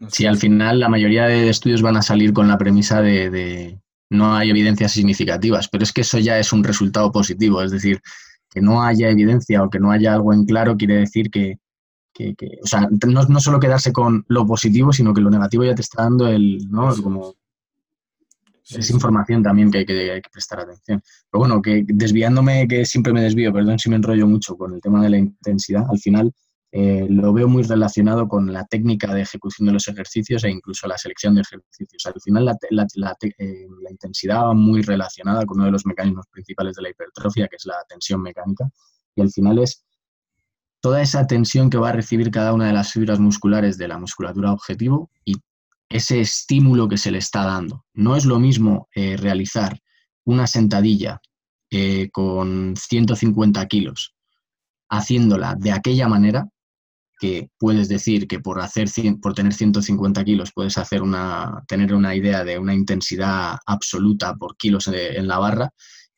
Sí, 0.09 0.27
al 0.27 0.37
final 0.37 0.81
la 0.81 0.89
mayoría 0.89 1.27
de 1.27 1.49
estudios 1.49 1.83
van 1.83 1.97
a 1.97 2.03
salir 2.03 2.33
con 2.33 2.49
la 2.49 2.57
premisa 2.57 3.03
de, 3.03 3.79
no 4.11 4.35
hay 4.35 4.51
evidencias 4.51 4.93
significativas, 4.93 5.69
pero 5.69 5.83
es 5.83 5.93
que 5.93 6.03
eso 6.03 6.19
ya 6.19 6.39
es 6.39 6.53
un 6.53 6.63
resultado 6.63 7.11
positivo, 7.11 7.63
es 7.63 7.73
decir, 7.73 8.01
que 8.49 8.61
no 8.61 8.83
haya 8.83 9.11
evidencia 9.11 9.63
o 9.63 9.69
que 9.69 9.81
no 9.81 9.91
haya 9.91 10.15
algo 10.15 10.33
en 10.33 10.45
claro 10.45 10.77
quiere 10.77 10.97
decir 10.97 11.31
que, 11.31 11.59
o 12.63 12.67
sea, 12.67 12.89
no, 13.07 13.41
solo 13.41 13.61
quedarse 13.61 13.93
con 13.93 14.25
lo 14.29 14.47
positivo, 14.47 14.93
sino 14.93 15.15
que 15.15 15.21
lo 15.21 15.31
negativo 15.31 15.65
ya 15.65 15.75
te 15.75 15.83
está 15.83 16.03
dando 16.03 16.27
el, 16.27 16.59
¿no? 16.71 16.95
Como, 17.03 17.35
es 18.71 18.91
información 18.91 19.43
también 19.43 19.71
que 19.71 19.79
hay, 19.79 19.87
que 19.87 20.31
prestar 20.31 20.61
atención. 20.61 21.03
Pero 21.31 21.41
bueno, 21.41 21.63
que 21.63 21.85
desviándome, 21.87 22.69
que 22.69 22.85
siempre 22.85 23.13
me 23.13 23.23
desvío, 23.23 23.53
perdón 23.53 23.79
si 23.79 23.89
me 23.89 23.97
enrollo 23.97 24.27
mucho 24.27 24.57
con 24.57 24.75
el 24.75 24.81
tema 24.81 25.03
de 25.03 25.11
la 25.11 25.19
intensidad, 25.19 25.85
al 25.89 25.99
final 25.99 26.33
eh, 26.71 27.07
lo 27.09 27.33
veo 27.33 27.49
muy 27.49 27.63
relacionado 27.63 28.29
con 28.29 28.53
la 28.53 28.67
técnica 28.67 29.15
de 29.15 29.23
ejecución 29.23 29.67
de 29.67 29.73
los 29.73 29.89
ejercicios 29.89 30.45
e 30.45 30.51
incluso 30.51 30.87
la 30.87 30.99
selección 30.99 31.35
de 31.35 31.41
ejercicios. 31.41 32.05
Al 32.05 32.21
final 32.21 32.45
la, 32.45 32.53
eh, 33.39 33.67
la, 33.81 33.91
intensidad 33.91 34.43
va 34.43 34.55
muy 34.55 34.83
relacionada 34.83 35.47
con 35.47 35.59
uno 35.59 35.67
de 35.67 35.73
los 35.73 35.87
mecanismos 35.87 36.27
principales 36.31 36.77
de 36.77 36.83
la 36.83 36.91
hipertrofia, 36.91 37.49
que 37.49 37.57
es 37.57 37.65
la 37.65 37.77
tensión 37.89 38.21
mecánica, 38.21 38.69
y 39.15 39.23
al 39.23 39.31
final 39.31 39.59
es 39.61 39.83
toda 40.81 41.03
esa 41.03 41.27
tensión 41.27 41.71
que 41.71 41.79
va 41.79 41.91
a 41.91 41.93
recibir 41.93 42.31
cada 42.31 42.53
una 42.53 42.67
de 42.67 42.73
las 42.73 42.93
fibras 42.93 43.19
musculares 43.19 43.79
de 43.79 43.89
la 43.89 43.99
musculatura 43.99 44.53
objetivo 44.53 45.11
y 45.25 45.35
ese 45.89 46.21
estímulo 46.21 46.89
que 46.89 46.99
se 46.99 47.11
le 47.11 47.19
está 47.19 47.45
dando. 47.45 47.85
No 47.95 48.17
es 48.17 48.25
lo 48.25 48.39
mismo 48.39 48.89
eh, 48.95 49.17
realizar 49.17 49.79
una 50.25 50.47
sentadilla 50.47 51.21
con 52.13 52.75
150 52.77 53.67
kilos 53.67 54.15
haciéndola 54.89 55.55
de 55.55 55.73
aquella 55.73 56.09
manera 56.09 56.49
que 57.19 57.51
puedes 57.59 57.89
decir 57.89 58.29
que 58.29 58.39
por, 58.39 58.61
hacer, 58.61 58.89
por 59.21 59.35
tener 59.35 59.53
150 59.53 60.25
kilos 60.25 60.53
puedes 60.55 60.79
hacer 60.79 61.03
una, 61.03 61.63
tener 61.67 61.93
una 61.93 62.15
idea 62.15 62.45
de 62.45 62.59
una 62.59 62.75
intensidad 62.75 63.57
absoluta 63.67 64.35
por 64.35 64.57
kilos 64.57 64.89
en 64.89 65.27
la 65.27 65.39
barra 65.39 65.71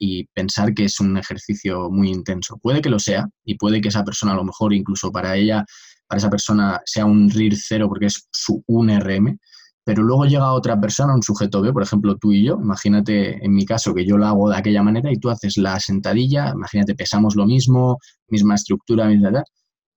y 0.02 0.24
pensar 0.32 0.72
que 0.72 0.86
es 0.86 0.98
un 0.98 1.18
ejercicio 1.18 1.90
muy 1.90 2.08
intenso. 2.08 2.56
Puede 2.56 2.80
que 2.80 2.88
lo 2.88 2.98
sea 2.98 3.28
y 3.44 3.56
puede 3.56 3.82
que 3.82 3.88
esa 3.88 4.02
persona 4.02 4.32
a 4.32 4.36
lo 4.36 4.44
mejor 4.44 4.72
incluso 4.72 5.12
para 5.12 5.36
ella, 5.36 5.64
para 6.08 6.18
esa 6.18 6.30
persona 6.30 6.80
sea 6.86 7.04
un 7.04 7.28
RIR 7.28 7.54
cero 7.54 7.86
porque 7.86 8.06
es 8.06 8.26
su 8.32 8.64
1RM, 8.66 9.38
pero 9.84 10.02
luego 10.02 10.24
llega 10.24 10.52
otra 10.54 10.80
persona, 10.80 11.14
un 11.14 11.22
sujeto 11.22 11.60
B, 11.60 11.74
por 11.74 11.82
ejemplo 11.82 12.16
tú 12.16 12.32
y 12.32 12.44
yo, 12.44 12.58
imagínate 12.62 13.44
en 13.44 13.52
mi 13.52 13.66
caso 13.66 13.94
que 13.94 14.06
yo 14.06 14.16
lo 14.16 14.26
hago 14.26 14.48
de 14.48 14.56
aquella 14.56 14.82
manera 14.82 15.12
y 15.12 15.18
tú 15.18 15.28
haces 15.28 15.58
la 15.58 15.78
sentadilla, 15.78 16.52
imagínate 16.54 16.94
pesamos 16.94 17.36
lo 17.36 17.44
mismo, 17.44 17.98
misma 18.28 18.54
estructura, 18.54 19.06
misma 19.06 19.28
edad, 19.28 19.44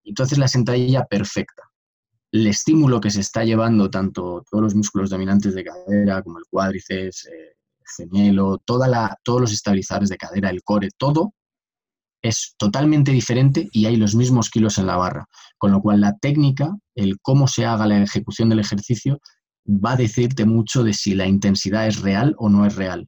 y 0.03 0.13
tú 0.13 0.23
haces 0.23 0.37
la 0.37 0.49
sentadilla 0.49 1.05
perfecta. 1.05 1.63
El 2.33 2.47
estímulo 2.47 2.99
que 2.99 3.09
se 3.09 3.21
está 3.21 3.45
llevando 3.45 3.89
tanto 3.89 4.43
todos 4.51 4.63
los 4.63 4.75
músculos 4.75 5.09
dominantes 5.09 5.55
de 5.55 5.63
cadera 5.63 6.21
como 6.23 6.39
el 6.39 6.45
cuádriceps, 6.49 7.27
eh, 7.27 7.55
toda 8.65 8.87
la, 8.87 9.17
todos 9.23 9.41
los 9.41 9.51
estabilizadores 9.51 10.09
de 10.09 10.17
cadera, 10.17 10.49
el 10.49 10.63
core, 10.63 10.89
todo 10.97 11.33
es 12.21 12.55
totalmente 12.57 13.11
diferente 13.11 13.67
y 13.71 13.85
hay 13.85 13.97
los 13.97 14.15
mismos 14.15 14.49
kilos 14.49 14.77
en 14.77 14.87
la 14.87 14.95
barra. 14.95 15.25
Con 15.57 15.71
lo 15.71 15.81
cual 15.81 16.01
la 16.01 16.17
técnica, 16.17 16.75
el 16.95 17.19
cómo 17.21 17.47
se 17.47 17.65
haga 17.65 17.85
la 17.85 18.01
ejecución 18.01 18.49
del 18.49 18.59
ejercicio, 18.59 19.19
va 19.67 19.91
a 19.93 19.97
decirte 19.97 20.45
mucho 20.45 20.83
de 20.83 20.93
si 20.93 21.15
la 21.15 21.27
intensidad 21.27 21.87
es 21.87 22.01
real 22.01 22.33
o 22.37 22.49
no 22.49 22.65
es 22.65 22.75
real. 22.75 23.07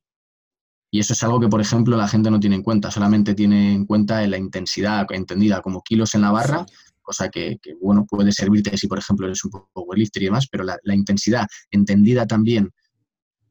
Y 0.91 0.99
eso 0.99 1.13
es 1.13 1.23
algo 1.23 1.39
que, 1.39 1.47
por 1.47 1.61
ejemplo, 1.61 1.97
la 1.97 2.07
gente 2.07 2.31
no 2.31 2.39
tiene 2.39 2.57
en 2.57 2.63
cuenta, 2.63 2.91
solamente 2.91 3.33
tiene 3.33 3.73
en 3.73 3.85
cuenta 3.85 4.25
la 4.27 4.37
intensidad 4.37 5.05
entendida 5.09 5.61
como 5.61 5.81
kilos 5.81 6.15
en 6.15 6.21
la 6.21 6.31
barra, 6.31 6.65
cosa 7.01 7.29
que, 7.29 7.57
bueno, 7.81 8.05
puede 8.05 8.31
servirte 8.31 8.77
si, 8.77 8.87
por 8.87 8.99
ejemplo, 8.99 9.27
eres 9.27 9.43
un 9.45 9.51
poco 9.51 9.93
lifter 9.93 10.23
y 10.23 10.25
demás, 10.25 10.47
pero 10.49 10.63
la, 10.63 10.95
intensidad 10.95 11.47
entendida 11.69 12.25
también 12.25 12.71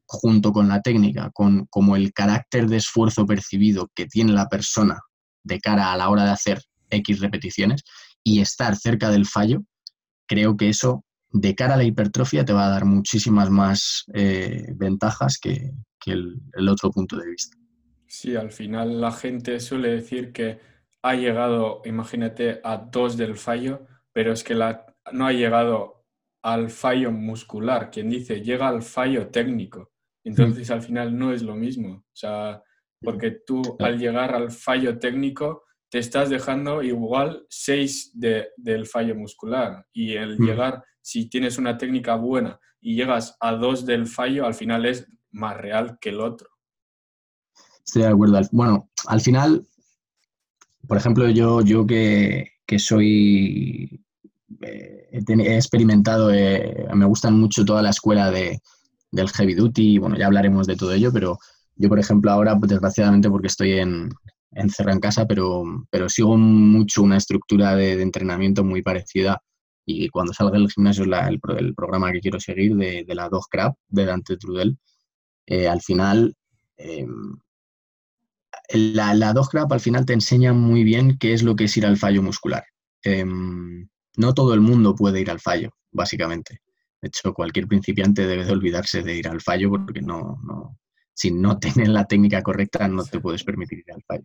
junto 0.07 0.51
con 0.51 0.67
la 0.67 0.81
técnica, 0.81 1.31
con 1.33 1.65
como 1.69 1.95
el 1.95 2.13
carácter 2.13 2.67
de 2.67 2.77
esfuerzo 2.77 3.25
percibido 3.25 3.89
que 3.95 4.05
tiene 4.05 4.33
la 4.33 4.47
persona 4.47 4.99
de 5.43 5.59
cara 5.59 5.91
a 5.91 5.97
la 5.97 6.09
hora 6.09 6.25
de 6.25 6.31
hacer 6.31 6.61
X 6.89 7.19
repeticiones 7.19 7.83
y 8.23 8.41
estar 8.41 8.75
cerca 8.75 9.09
del 9.09 9.25
fallo, 9.25 9.63
creo 10.27 10.57
que 10.57 10.69
eso 10.69 11.03
de 11.31 11.53
cara 11.53 11.73
a 11.73 11.77
la 11.77 11.83
hipertrofia 11.83 12.45
te 12.45 12.53
va 12.53 12.65
a 12.65 12.69
dar 12.69 12.85
muchísimas 12.85 13.49
más 13.49 14.05
eh, 14.13 14.65
ventajas 14.75 15.37
que, 15.39 15.71
el, 16.05 16.69
otro 16.69 16.91
punto 16.91 17.17
de 17.17 17.27
vista. 17.27 17.57
Sí, 18.07 18.35
al 18.35 18.51
final 18.51 19.01
la 19.01 19.11
gente 19.11 19.59
suele 19.59 19.89
decir 19.89 20.31
que 20.31 20.59
ha 21.01 21.15
llegado, 21.15 21.81
imagínate, 21.83 22.61
a 22.63 22.77
dos 22.77 23.17
del 23.17 23.35
fallo, 23.35 23.87
pero 24.13 24.31
es 24.31 24.43
que 24.43 24.53
la, 24.53 24.85
no 25.11 25.25
ha 25.25 25.33
llegado 25.33 26.05
al 26.43 26.69
fallo 26.69 27.11
muscular. 27.11 27.89
Quien 27.89 28.09
dice 28.09 28.41
llega 28.41 28.67
al 28.67 28.83
fallo 28.83 29.29
técnico. 29.29 29.91
Entonces 30.25 30.69
al 30.71 30.81
final 30.81 31.17
no 31.17 31.31
es 31.31 31.43
lo 31.43 31.55
mismo. 31.55 31.97
O 31.97 32.15
sea, 32.15 32.61
porque 32.99 33.31
tú 33.45 33.61
al 33.79 33.97
llegar 33.97 34.33
al 34.33 34.51
fallo 34.51 34.97
técnico 34.97 35.63
te 35.89 35.99
estás 35.99 36.29
dejando 36.29 36.81
igual 36.81 37.45
seis 37.47 38.11
del 38.13 38.85
fallo 38.87 39.15
muscular 39.15 39.85
y 39.93 40.13
el 40.13 40.37
llegar 40.37 40.83
si 41.01 41.29
tienes 41.29 41.59
una 41.59 41.77
técnica 41.77 42.15
buena 42.15 42.59
y 42.81 42.95
llegas 42.95 43.37
a 43.39 43.53
dos 43.53 43.85
del 43.85 44.07
fallo, 44.07 44.45
al 44.45 44.55
final 44.55 44.85
es 44.85 45.07
más 45.31 45.55
real 45.57 45.97
que 46.01 46.09
el 46.09 46.19
otro. 46.19 46.49
Estoy 47.85 48.01
de 48.01 48.07
acuerdo. 48.07 48.41
Bueno, 48.51 48.89
al 49.05 49.21
final, 49.21 49.67
por 50.87 50.97
ejemplo, 50.97 51.29
yo, 51.29 51.61
yo 51.61 51.85
que, 51.85 52.49
soy, 52.77 54.03
eh, 54.61 55.09
he, 55.11 55.55
experimentado, 55.55 56.33
eh, 56.33 56.87
me 56.95 57.05
gustan 57.05 57.39
mucho 57.39 57.63
toda 57.63 57.83
la 57.83 57.91
escuela 57.91 58.31
de, 58.31 58.59
del 59.15 59.29
heavy 59.29 59.53
duty, 59.53 59.97
bueno, 59.97 60.17
ya 60.17 60.27
hablaremos 60.27 60.67
de 60.67 60.75
todo 60.75 60.93
ello, 60.93 61.11
pero 61.11 61.39
yo, 61.75 61.89
por 61.89 61.99
ejemplo, 61.99 62.31
ahora, 62.31 62.57
pues, 62.57 62.69
desgraciadamente, 62.69 63.29
porque 63.29 63.47
estoy 63.47 63.73
en, 63.73 64.09
encerrado 64.51 64.95
en 64.95 65.01
casa, 65.01 65.25
pero, 65.25 65.63
pero 65.89 66.09
sigo 66.09 66.37
mucho 66.37 67.03
una 67.03 67.17
estructura 67.17 67.75
de 67.75 68.01
entrenamiento 68.01 68.63
muy 68.63 68.81
parecida 68.81 69.41
y 69.85 70.09
cuando 70.09 70.33
salga 70.33 70.57
del 70.57 70.71
gimnasio 70.71 71.03
el, 71.03 71.75
programa 71.75 72.11
que 72.11 72.21
quiero 72.21 72.39
seguir 72.39 72.75
de, 72.75 73.05
la 73.09 73.29
Dog 73.29 73.47
Crab 73.49 73.75
de 73.87 74.05
Dante 74.05 74.37
Trudel, 74.37 74.77
eh, 75.45 75.67
al 75.67 75.81
final 75.81 76.33
em, 76.77 77.37
la, 78.73 79.13
la 79.13 79.33
Crab 79.49 79.71
al 79.71 79.79
final 79.79 80.05
te 80.05 80.13
enseña 80.13 80.53
muy 80.53 80.83
bien 80.83 81.17
qué 81.19 81.33
es 81.33 81.43
lo 81.43 81.55
que 81.55 81.65
es 81.65 81.77
ir 81.77 81.85
al 81.85 81.97
fallo 81.97 82.23
muscular. 82.23 82.63
Em, 83.03 83.87
no 84.17 84.33
todo 84.33 84.53
el 84.53 84.61
mundo 84.61 84.95
puede 84.95 85.21
ir 85.21 85.29
al 85.29 85.39
fallo, 85.39 85.71
básicamente. 85.91 86.61
De 87.05 87.09
hecho, 87.09 87.35
cualquier 87.35 87.67
principiante 87.67 88.25
debe 88.25 88.45
de 88.45 88.51
olvidarse 88.51 89.03
de 89.03 89.15
ir 89.15 89.27
al 89.27 89.39
fallo 89.39 89.69
porque 89.69 90.01
no, 90.01 90.39
no, 90.43 90.79
si 91.13 91.29
no 91.29 91.59
tienes 91.59 91.87
la 91.87 92.05
técnica 92.05 92.41
correcta 92.41 92.87
no 92.87 93.03
te 93.03 93.19
puedes 93.19 93.43
permitir 93.43 93.83
ir 93.85 93.93
al 93.93 94.01
fallo. 94.07 94.23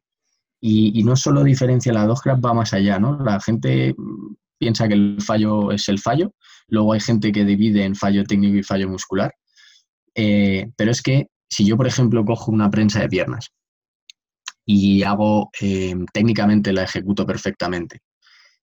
Y, 0.63 0.99
y 0.99 1.05
no 1.05 1.15
solo 1.15 1.45
diferencia 1.45 1.93
la 1.93 2.07
Dog 2.07 2.23
Crab, 2.23 2.43
va 2.43 2.55
más 2.55 2.73
allá, 2.73 2.99
¿no? 2.99 3.23
La 3.23 3.39
gente 3.39 3.95
piensa 4.57 4.89
que 4.89 4.95
el 4.95 5.19
fallo 5.21 5.73
es 5.73 5.91
el 5.91 5.99
fallo. 5.99 6.33
Luego 6.69 6.95
hay 6.95 7.01
gente 7.01 7.33
que 7.33 7.45
divide 7.45 7.85
en 7.85 7.95
fallo 7.95 8.25
técnico 8.25 8.57
y 8.57 8.63
fallo 8.63 8.89
muscular. 8.89 9.31
Eh, 10.15 10.71
pero 10.75 10.91
es 10.91 11.03
que 11.03 11.27
si 11.51 11.67
yo, 11.67 11.77
por 11.77 11.87
ejemplo, 11.87 12.25
cojo 12.25 12.51
una 12.51 12.71
prensa 12.71 13.01
de 13.01 13.11
piernas 13.11 13.51
y 14.65 15.03
hago 15.03 15.51
eh, 15.61 15.95
técnicamente 16.15 16.73
la 16.73 16.85
ejecuto 16.85 17.27
perfectamente, 17.27 18.01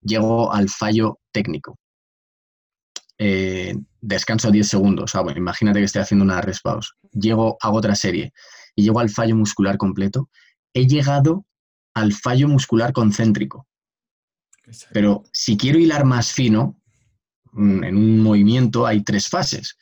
llego 0.02 0.52
al 0.52 0.70
fallo 0.70 1.20
técnico. 1.32 1.78
Eh, 3.20 3.76
descanso 4.02 4.52
10 4.52 4.68
segundos. 4.68 5.16
Ah, 5.16 5.24
imagínate 5.36 5.80
que 5.80 5.86
estoy 5.86 6.02
haciendo 6.02 6.24
una 6.24 6.42
rest 6.42 6.66
Llego, 7.14 7.58
hago 7.62 7.78
otra 7.78 7.96
serie 7.96 8.32
y 8.76 8.84
llego 8.84 9.00
al 9.00 9.10
fallo 9.10 9.36
muscular 9.36 9.78
completo. 9.78 10.30
He 10.74 10.88
llegado 10.88 11.46
al 11.94 12.14
fallo 12.14 12.48
muscular 12.48 12.94
concéntrico. 12.94 13.68
Pero 14.92 15.24
si 15.32 15.58
quiero 15.58 15.80
hilar 15.80 16.06
más 16.06 16.32
fino, 16.32 16.80
mm, 17.54 17.84
en 17.84 17.96
un 17.96 18.20
movimiento 18.20 18.86
hay 18.86 19.04
tres 19.04 19.28
fases 19.28 19.78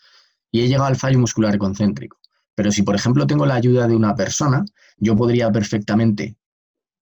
y 0.52 0.62
he 0.62 0.68
llegado 0.68 0.86
al 0.86 0.96
fallo 0.96 1.20
muscular 1.20 1.58
concéntrico. 1.58 2.20
Pero 2.56 2.72
si, 2.72 2.84
por 2.84 2.96
ejemplo, 2.96 3.28
tengo 3.28 3.46
la 3.46 3.56
ayuda 3.56 3.88
de 3.88 3.96
una 3.96 4.16
persona, 4.16 4.64
yo 4.98 5.16
podría 5.16 5.52
perfectamente 5.52 6.38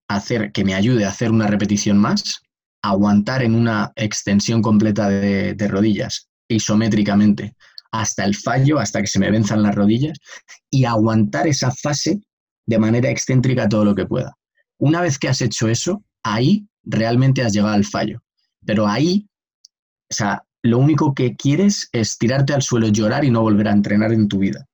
hacer 0.07 0.51
que 0.51 0.65
me 0.65 0.73
ayude 0.73 1.05
a 1.05 1.09
hacer 1.09 1.31
una 1.31 1.47
repetición 1.47 1.97
más, 1.97 2.42
aguantar 2.83 3.41
en 3.41 3.55
una 3.55 3.91
extensión 3.95 4.61
completa 4.61 5.09
de, 5.09 5.55
de 5.55 5.67
rodillas 5.67 6.29
isométricamente 6.47 7.55
hasta 7.91 8.25
el 8.25 8.35
fallo, 8.35 8.79
hasta 8.79 9.01
que 9.01 9.07
se 9.07 9.19
me 9.19 9.31
venzan 9.31 9.61
las 9.61 9.75
rodillas, 9.75 10.17
y 10.69 10.85
aguantar 10.85 11.47
esa 11.47 11.71
fase 11.71 12.21
de 12.65 12.79
manera 12.79 13.09
excéntrica 13.09 13.69
todo 13.69 13.85
lo 13.85 13.93
que 13.93 14.05
pueda. 14.05 14.35
Una 14.79 15.01
vez 15.01 15.19
que 15.19 15.29
has 15.29 15.41
hecho 15.41 15.67
eso, 15.67 16.03
ahí 16.23 16.67
realmente 16.83 17.43
has 17.43 17.53
llegado 17.53 17.73
al 17.73 17.85
fallo. 17.85 18.23
Pero 18.65 18.87
ahí, 18.87 19.27
o 20.09 20.13
sea, 20.13 20.43
lo 20.63 20.79
único 20.79 21.13
que 21.13 21.35
quieres 21.35 21.89
es 21.91 22.17
tirarte 22.17 22.53
al 22.53 22.63
suelo, 22.63 22.87
llorar 22.87 23.25
y 23.25 23.31
no 23.31 23.41
volver 23.41 23.67
a 23.67 23.73
entrenar 23.73 24.11
en 24.11 24.27
tu 24.27 24.39
vida. 24.39 24.65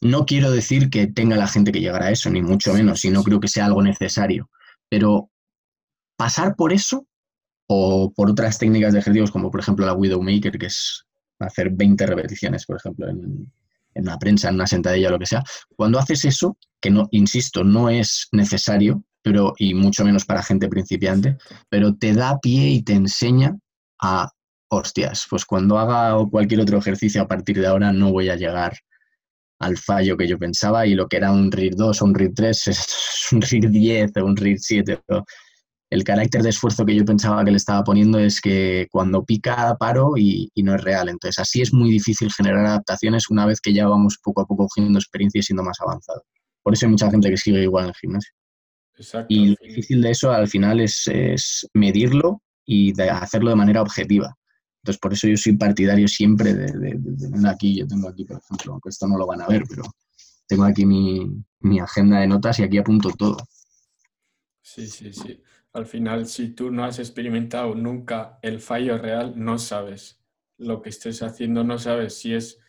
No 0.00 0.24
quiero 0.24 0.52
decir 0.52 0.90
que 0.90 1.06
tenga 1.08 1.36
la 1.36 1.48
gente 1.48 1.72
que 1.72 1.80
llegar 1.80 2.02
a 2.02 2.10
eso, 2.10 2.30
ni 2.30 2.42
mucho 2.42 2.74
menos, 2.74 3.04
y 3.04 3.10
no 3.10 3.24
creo 3.24 3.40
que 3.40 3.48
sea 3.48 3.66
algo 3.66 3.82
necesario. 3.82 4.50
Pero 4.88 5.30
pasar 6.16 6.56
por 6.56 6.72
eso 6.72 7.06
o 7.66 8.12
por 8.14 8.30
otras 8.30 8.58
técnicas 8.58 8.92
de 8.92 8.98
ejercicios, 8.98 9.30
como 9.30 9.50
por 9.50 9.60
ejemplo 9.60 9.86
la 9.86 9.94
Widowmaker, 9.94 10.58
que 10.58 10.66
es 10.66 11.04
hacer 11.38 11.70
20 11.70 12.06
repeticiones, 12.06 12.66
por 12.66 12.76
ejemplo, 12.76 13.08
en, 13.08 13.50
en 13.94 14.18
prensa, 14.18 14.48
en 14.48 14.56
una 14.56 14.66
sentadilla, 14.66 15.10
lo 15.10 15.18
que 15.18 15.26
sea, 15.26 15.42
cuando 15.76 15.98
haces 15.98 16.24
eso, 16.24 16.56
que 16.80 16.90
no, 16.90 17.08
insisto, 17.10 17.64
no 17.64 17.88
es 17.88 18.28
necesario, 18.32 19.02
pero, 19.22 19.54
y 19.56 19.74
mucho 19.74 20.04
menos 20.04 20.24
para 20.24 20.42
gente 20.42 20.68
principiante, 20.68 21.38
pero 21.68 21.94
te 21.94 22.12
da 22.12 22.38
pie 22.38 22.68
y 22.68 22.82
te 22.82 22.92
enseña 22.92 23.56
a, 24.00 24.28
hostias, 24.74 25.26
pues 25.28 25.44
cuando 25.44 25.78
haga 25.78 26.16
cualquier 26.30 26.60
otro 26.60 26.78
ejercicio 26.78 27.22
a 27.22 27.28
partir 27.28 27.60
de 27.60 27.66
ahora 27.66 27.92
no 27.92 28.12
voy 28.12 28.28
a 28.28 28.36
llegar 28.36 28.76
al 29.60 29.76
fallo 29.78 30.16
que 30.16 30.26
yo 30.26 30.38
pensaba 30.38 30.86
y 30.86 30.94
lo 30.94 31.08
que 31.08 31.16
era 31.16 31.32
un 31.32 31.50
RIR 31.50 31.76
2 31.76 32.02
o 32.02 32.04
un 32.04 32.14
RIR 32.14 32.32
3 32.34 32.68
es 32.68 33.28
un 33.32 33.40
RIR 33.40 33.70
10 33.70 34.16
o 34.16 34.24
un 34.24 34.36
RIR 34.36 34.58
7. 34.58 35.00
El 35.94 36.02
carácter 36.02 36.42
de 36.42 36.48
esfuerzo 36.48 36.84
que 36.84 36.96
yo 36.96 37.04
pensaba 37.04 37.44
que 37.44 37.52
le 37.52 37.56
estaba 37.56 37.84
poniendo 37.84 38.18
es 38.18 38.40
que 38.40 38.88
cuando 38.90 39.24
pica 39.24 39.76
paro 39.78 40.14
y, 40.16 40.50
y, 40.52 40.64
no 40.64 40.74
es 40.74 40.82
real. 40.82 41.08
Entonces 41.08 41.38
así 41.38 41.62
es 41.62 41.72
muy 41.72 41.88
difícil 41.88 42.32
generar 42.32 42.66
adaptaciones 42.66 43.30
una 43.30 43.46
vez 43.46 43.60
que 43.60 43.72
ya 43.72 43.86
vamos 43.86 44.18
poco 44.20 44.40
a 44.40 44.44
poco 44.44 44.66
cogiendo 44.66 44.98
experiencia 44.98 45.38
y 45.38 45.42
siendo 45.42 45.62
más 45.62 45.80
avanzado. 45.80 46.24
Por 46.64 46.74
eso 46.74 46.86
hay 46.86 46.90
mucha 46.90 47.08
gente 47.12 47.30
que 47.30 47.36
sigue 47.36 47.62
igual 47.62 47.84
en 47.84 47.88
el 47.90 47.94
gimnasio. 47.94 48.32
Exacto, 48.96 49.26
y 49.32 49.50
lo 49.50 49.56
difícil 49.62 50.02
de 50.02 50.10
eso 50.10 50.32
al 50.32 50.48
final 50.48 50.80
es, 50.80 51.06
es 51.06 51.64
medirlo 51.74 52.42
y 52.66 52.92
de 52.92 53.10
hacerlo 53.10 53.50
de 53.50 53.56
manera 53.56 53.80
objetiva. 53.80 54.34
Entonces, 54.82 54.98
por 55.00 55.12
eso 55.12 55.28
yo 55.28 55.36
soy 55.36 55.56
partidario 55.56 56.08
siempre 56.08 56.54
de, 56.54 56.72
de, 56.72 57.48
aquí, 57.48 57.78
yo 57.78 57.86
tengo 57.86 58.08
aquí, 58.08 58.24
por 58.24 58.38
ejemplo, 58.38 58.72
aunque 58.72 58.88
esto 58.88 59.06
no 59.06 59.16
lo 59.16 59.28
van 59.28 59.42
a 59.42 59.46
ver, 59.46 59.62
pero 59.68 59.84
tengo 60.48 60.64
aquí 60.64 60.84
mi, 60.84 61.24
mi 61.60 61.78
agenda 61.78 62.18
de 62.18 62.26
notas 62.26 62.58
y 62.58 62.64
aquí 62.64 62.78
apunto 62.78 63.10
todo. 63.10 63.36
Sí, 64.60 64.88
sí, 64.88 65.12
sí. 65.12 65.40
Al 65.74 65.86
final, 65.86 66.26
si 66.26 66.54
tú 66.54 66.70
no 66.70 66.84
has 66.84 67.00
experimentado 67.00 67.74
nunca 67.74 68.38
el 68.42 68.60
fallo 68.60 68.96
real, 68.96 69.34
no 69.36 69.58
sabes 69.58 70.24
lo 70.56 70.80
que 70.80 70.90
estés 70.90 71.20
haciendo, 71.22 71.64
no 71.64 71.78
sabes 71.78 72.16
si 72.16 72.32
es 72.32 72.60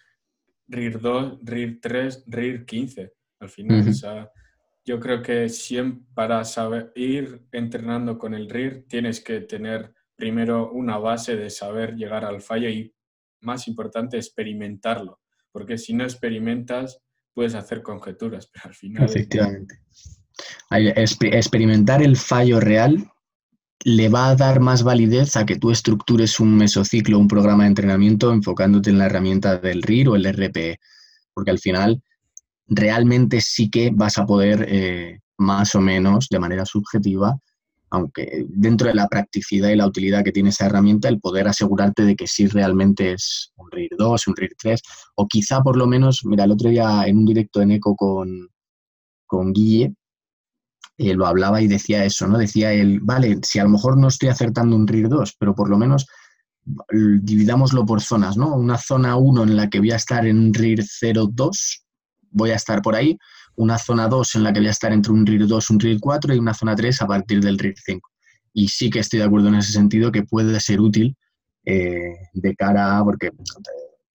RIR 0.67 1.00
2, 1.00 1.39
RIR 1.43 1.79
3, 1.79 2.24
RIR 2.25 2.65
15. 2.65 3.13
Al 3.39 3.50
final, 3.50 3.88
o 3.88 3.93
sea, 3.93 4.31
yo 4.83 5.00
creo 5.00 5.21
que 5.21 5.50
siempre 5.50 6.03
para 6.15 6.43
saber 6.45 6.91
ir 6.95 7.45
entrenando 7.51 8.17
con 8.17 8.33
el 8.33 8.50
RIR 8.50 8.85
tienes 8.88 9.21
que 9.21 9.41
tener 9.41 9.93
primero 10.15 10.71
una 10.71 10.97
base 10.97 11.35
de 11.35 11.51
saber 11.51 11.95
llegar 11.95 12.25
al 12.25 12.41
fallo 12.41 12.69
y, 12.69 12.91
más 13.41 13.67
importante, 13.67 14.17
experimentarlo. 14.17 15.21
Porque 15.51 15.77
si 15.77 15.93
no 15.93 16.03
experimentas, 16.03 17.03
puedes 17.33 17.53
hacer 17.53 17.83
conjeturas, 17.83 18.50
pero 18.51 18.65
al 18.65 18.74
final... 18.74 19.05
Efectivamente. 19.05 19.81
Experimentar 20.70 22.01
el 22.01 22.18
fallo 22.18 22.60
real 22.60 23.12
le 23.84 24.10
va 24.10 24.30
a 24.30 24.36
dar 24.36 24.60
más 24.60 24.84
validez 24.84 25.36
a 25.36 25.46
que 25.46 25.58
tú 25.58 25.72
estructures 25.72 26.39
un 26.39 26.56
mesociclo, 26.56 27.20
un 27.20 27.27
programa 27.27 27.63
de 27.63 27.70
entrenamiento 27.70 28.32
enfocándote 28.32 28.89
en 28.89 28.98
la 28.98 29.06
herramienta 29.06 29.58
del 29.58 29.84
RIR 29.84 30.10
o 30.10 30.15
el 30.15 30.25
RPE. 30.25 30.80
Porque 31.34 31.51
al 31.51 31.60
final 31.60 32.01
realmente 32.68 33.42
sí 33.42 33.70
que 33.70 33.92
vas 33.94 34.18
a 34.18 34.25
poder 34.25 34.65
eh, 34.68 35.20
más 35.38 35.75
o 35.75 35.82
menos 35.82 36.27
de 36.30 36.39
manera 36.39 36.65
subjetiva 36.65 37.38
aunque 37.96 38.46
dentro 38.50 38.88
de 38.88 38.94
la 38.94 39.08
practicidad 39.08 39.70
y 39.70 39.75
la 39.75 39.88
utilidad 39.88 40.24
que 40.24 40.32
tiene 40.32 40.50
esa 40.50 40.65
herramienta, 40.65 41.08
el 41.08 41.20
poder 41.20 41.48
asegurarte 41.48 42.04
de 42.04 42.15
que 42.15 42.27
sí 42.27 42.48
realmente 42.48 43.13
es 43.13 43.54
un 43.56 43.72
RIR 43.72 43.92
2, 43.98 44.27
un 44.27 44.36
RIR 44.36 44.56
3, 44.58 44.82
o 45.15 45.27
quizá 45.27 45.62
por 45.62 45.77
lo 45.77 45.88
menos, 45.88 46.22
mira, 46.25 46.44
el 46.44 46.51
otro 46.51 46.70
día 46.70 47.06
en 47.06 47.18
un 47.20 47.25
directo 47.25 47.62
en 47.62 47.72
ECO 47.72 47.96
con, 47.96 48.50
con 49.25 49.54
Guille, 49.54 49.94
eh, 50.98 51.14
lo 51.14 51.25
hablaba 51.28 51.62
y 51.62 51.68
decía 51.68 52.06
eso, 52.06 52.28
¿no? 52.28 52.38
Decía 52.38 52.72
él, 52.72 53.00
vale, 53.02 53.40
si 53.44 53.60
a 53.60 53.64
lo 53.64 53.70
mejor 53.70 53.98
no 53.98 54.08
estoy 54.08 54.30
acertando 54.30 54.75
un 54.75 54.88
RIR 54.88 55.10
2, 55.10 55.36
pero 55.38 55.54
por 55.54 55.70
lo 55.70 55.78
menos 55.78 56.08
dividámoslo 57.22 57.86
por 57.86 58.02
zonas, 58.02 58.38
¿no? 58.38 58.56
Una 58.56 58.78
zona 58.78 59.18
1 59.18 59.44
en 59.44 59.56
la 59.56 59.70
que 59.70 59.80
voy 59.80 59.92
a 59.92 59.98
estar 59.98 60.25
en 60.25 60.40
un 60.40 60.54
RIR 60.54 60.84
0-2, 60.84 61.84
voy 62.32 62.52
a 62.52 62.56
estar 62.56 62.82
por 62.82 62.96
ahí, 62.96 63.18
una 63.56 63.78
zona 63.78 64.08
2 64.08 64.36
en 64.36 64.44
la 64.44 64.54
que 64.54 64.60
voy 64.60 64.68
a 64.68 64.72
estar 64.72 64.92
entre 64.92 65.12
un 65.12 65.25
RIR 65.25 65.48
2 65.48 65.70
y 65.70 65.74
un 65.74 65.80
RIR 65.80 66.00
4 66.00 66.34
y 66.34 66.40
una 66.40 66.54
zona 66.54 66.75
3 66.75 67.02
a 67.02 67.08
partir 67.08 67.42
del 67.42 67.60
RIR 67.60 67.75
5. 67.78 68.10
Y 68.54 68.70
sí 68.70 68.90
que 68.90 69.00
estoy 69.00 69.20
de 69.20 69.25
acuerdo 69.25 69.50
en 69.50 69.56
ese 69.56 69.74
sentido 69.74 70.12
que 70.12 70.24
puede 70.24 70.60
ser 70.60 70.80
útil 70.80 71.16
eh, 71.66 72.16
de 72.34 72.56
cara 72.56 72.98
a, 72.98 73.04
porque 73.04 73.32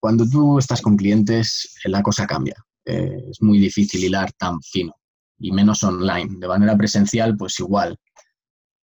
cuando 0.01 0.27
tú 0.27 0.59
estás 0.59 0.81
con 0.81 0.97
clientes 0.97 1.75
la 1.85 2.03
cosa 2.03 2.27
cambia. 2.27 2.55
Eh, 2.87 3.27
es 3.31 3.43
muy 3.43 3.59
difícil 3.59 4.03
hilar 4.03 4.33
tan 4.33 4.61
fino 4.63 4.95
y 5.41 5.53
menos 5.53 5.83
online. 5.83 6.37
De 6.39 6.47
manera 6.47 6.77
presencial, 6.77 7.37
pues 7.37 7.59
igual. 7.59 7.97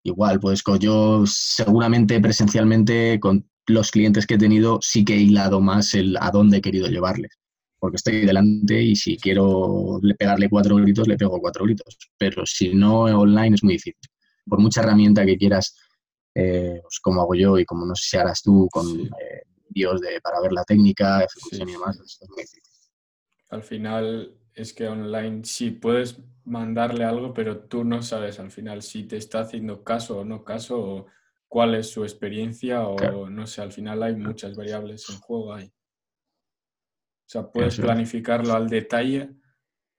Igual, 0.04 0.40
pues 0.40 0.64
yo 0.80 1.24
seguramente 1.26 2.20
presencialmente 2.20 3.20
con 3.20 3.50
los 3.68 3.92
clientes 3.92 4.26
que 4.26 4.36
he 4.36 4.38
tenido 4.38 4.80
sí 4.82 5.06
que 5.06 5.16
he 5.16 5.22
hilado 5.22 5.62
más 5.62 5.94
el 5.94 6.18
a 6.20 6.32
dónde 6.32 6.58
he 6.58 6.62
querido 6.62 6.88
llevarles 6.88 7.38
porque 7.80 7.98
estoy 7.98 8.26
delante 8.26 8.82
y 8.82 8.96
si 8.96 9.18
quiero 9.18 10.00
pegarle 10.18 10.50
cuatro 10.50 10.76
gritos, 10.78 11.08
le 11.08 11.18
pego 11.18 11.40
cuatro 11.40 11.66
gritos. 11.66 11.98
Pero 12.18 12.46
si 12.46 12.74
no 12.74 13.02
online 13.02 13.56
es 13.56 13.64
muy 13.64 13.74
difícil. 13.74 14.10
Por 14.46 14.60
mucha 14.60 14.82
herramienta 14.82 15.26
que 15.26 15.38
quieras, 15.38 15.76
eh, 16.34 16.80
pues 16.82 17.00
como 17.02 17.22
hago 17.22 17.36
yo 17.36 17.58
y 17.58 17.66
como 17.66 17.86
no 17.86 17.96
sé 17.96 18.10
si 18.10 18.18
harás 18.18 18.42
tú 18.42 18.68
con 18.72 19.00
eh, 19.00 19.44
vídeos 19.70 20.02
de, 20.02 20.20
para 20.22 20.42
ver 20.42 20.54
la 20.54 20.64
técnica, 20.64 21.24
ejecución 21.24 21.70
y 21.70 21.74
demás, 21.74 21.98
es 22.00 22.30
muy 22.30 22.42
difícil. 22.42 22.64
Al 23.50 23.64
final 23.64 24.34
es 24.58 24.74
que 24.74 24.88
online 24.88 25.42
sí 25.44 25.70
puedes 25.70 26.20
mandarle 26.44 27.04
algo, 27.04 27.32
pero 27.32 27.60
tú 27.60 27.84
no 27.84 28.02
sabes 28.02 28.40
al 28.40 28.50
final 28.50 28.82
si 28.82 29.04
te 29.04 29.16
está 29.18 29.42
haciendo 29.42 29.84
caso 29.84 30.20
o 30.20 30.26
no 30.26 30.44
caso, 30.44 30.82
o 30.82 31.06
cuál 31.48 31.76
es 31.76 31.92
su 31.92 32.04
experiencia, 32.04 32.88
o 32.88 33.30
no 33.30 33.46
sé, 33.46 33.62
al 33.62 33.72
final 33.72 34.02
hay 34.02 34.16
muchas 34.16 34.58
variables 34.58 35.08
en 35.12 35.20
juego 35.20 35.54
ahí. 35.54 35.68
O 35.68 37.30
sea, 37.30 37.52
puedes 37.52 37.80
planificarlo 37.80 38.54
al 38.54 38.68
detalle, 38.68 39.30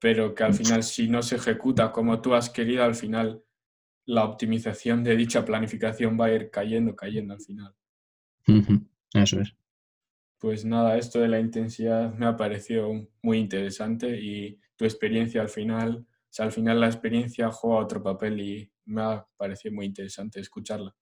pero 0.00 0.34
que 0.34 0.42
al 0.42 0.54
final 0.54 0.82
si 0.82 1.08
no 1.08 1.22
se 1.22 1.36
ejecuta 1.36 1.92
como 1.92 2.20
tú 2.20 2.34
has 2.34 2.50
querido, 2.50 2.82
al 2.82 2.96
final 2.96 3.44
la 4.06 4.24
optimización 4.24 5.04
de 5.04 5.14
dicha 5.14 5.44
planificación 5.44 6.18
va 6.18 6.26
a 6.26 6.32
ir 6.32 6.50
cayendo, 6.50 6.96
cayendo 6.96 7.34
al 7.34 7.40
final. 7.40 7.74
Eso 9.14 9.40
es. 9.40 9.54
Pues 10.40 10.64
nada, 10.64 10.98
esto 10.98 11.20
de 11.20 11.28
la 11.28 11.38
intensidad 11.40 12.12
me 12.14 12.26
ha 12.26 12.36
parecido 12.36 12.92
muy 13.22 13.38
interesante 13.38 14.18
y 14.20 14.58
tu 14.76 14.84
experiencia 14.84 15.40
al 15.42 15.48
final, 15.48 16.06
o 16.08 16.26
sea, 16.28 16.46
al 16.46 16.52
final 16.52 16.80
la 16.80 16.86
experiencia 16.86 17.50
juega 17.52 17.78
otro 17.84 18.02
papel 18.02 18.40
y 18.40 18.72
me 18.84 19.02
ha 19.02 19.26
parecido 19.36 19.74
muy 19.74 19.86
interesante 19.86 20.40
escucharla. 20.40 20.94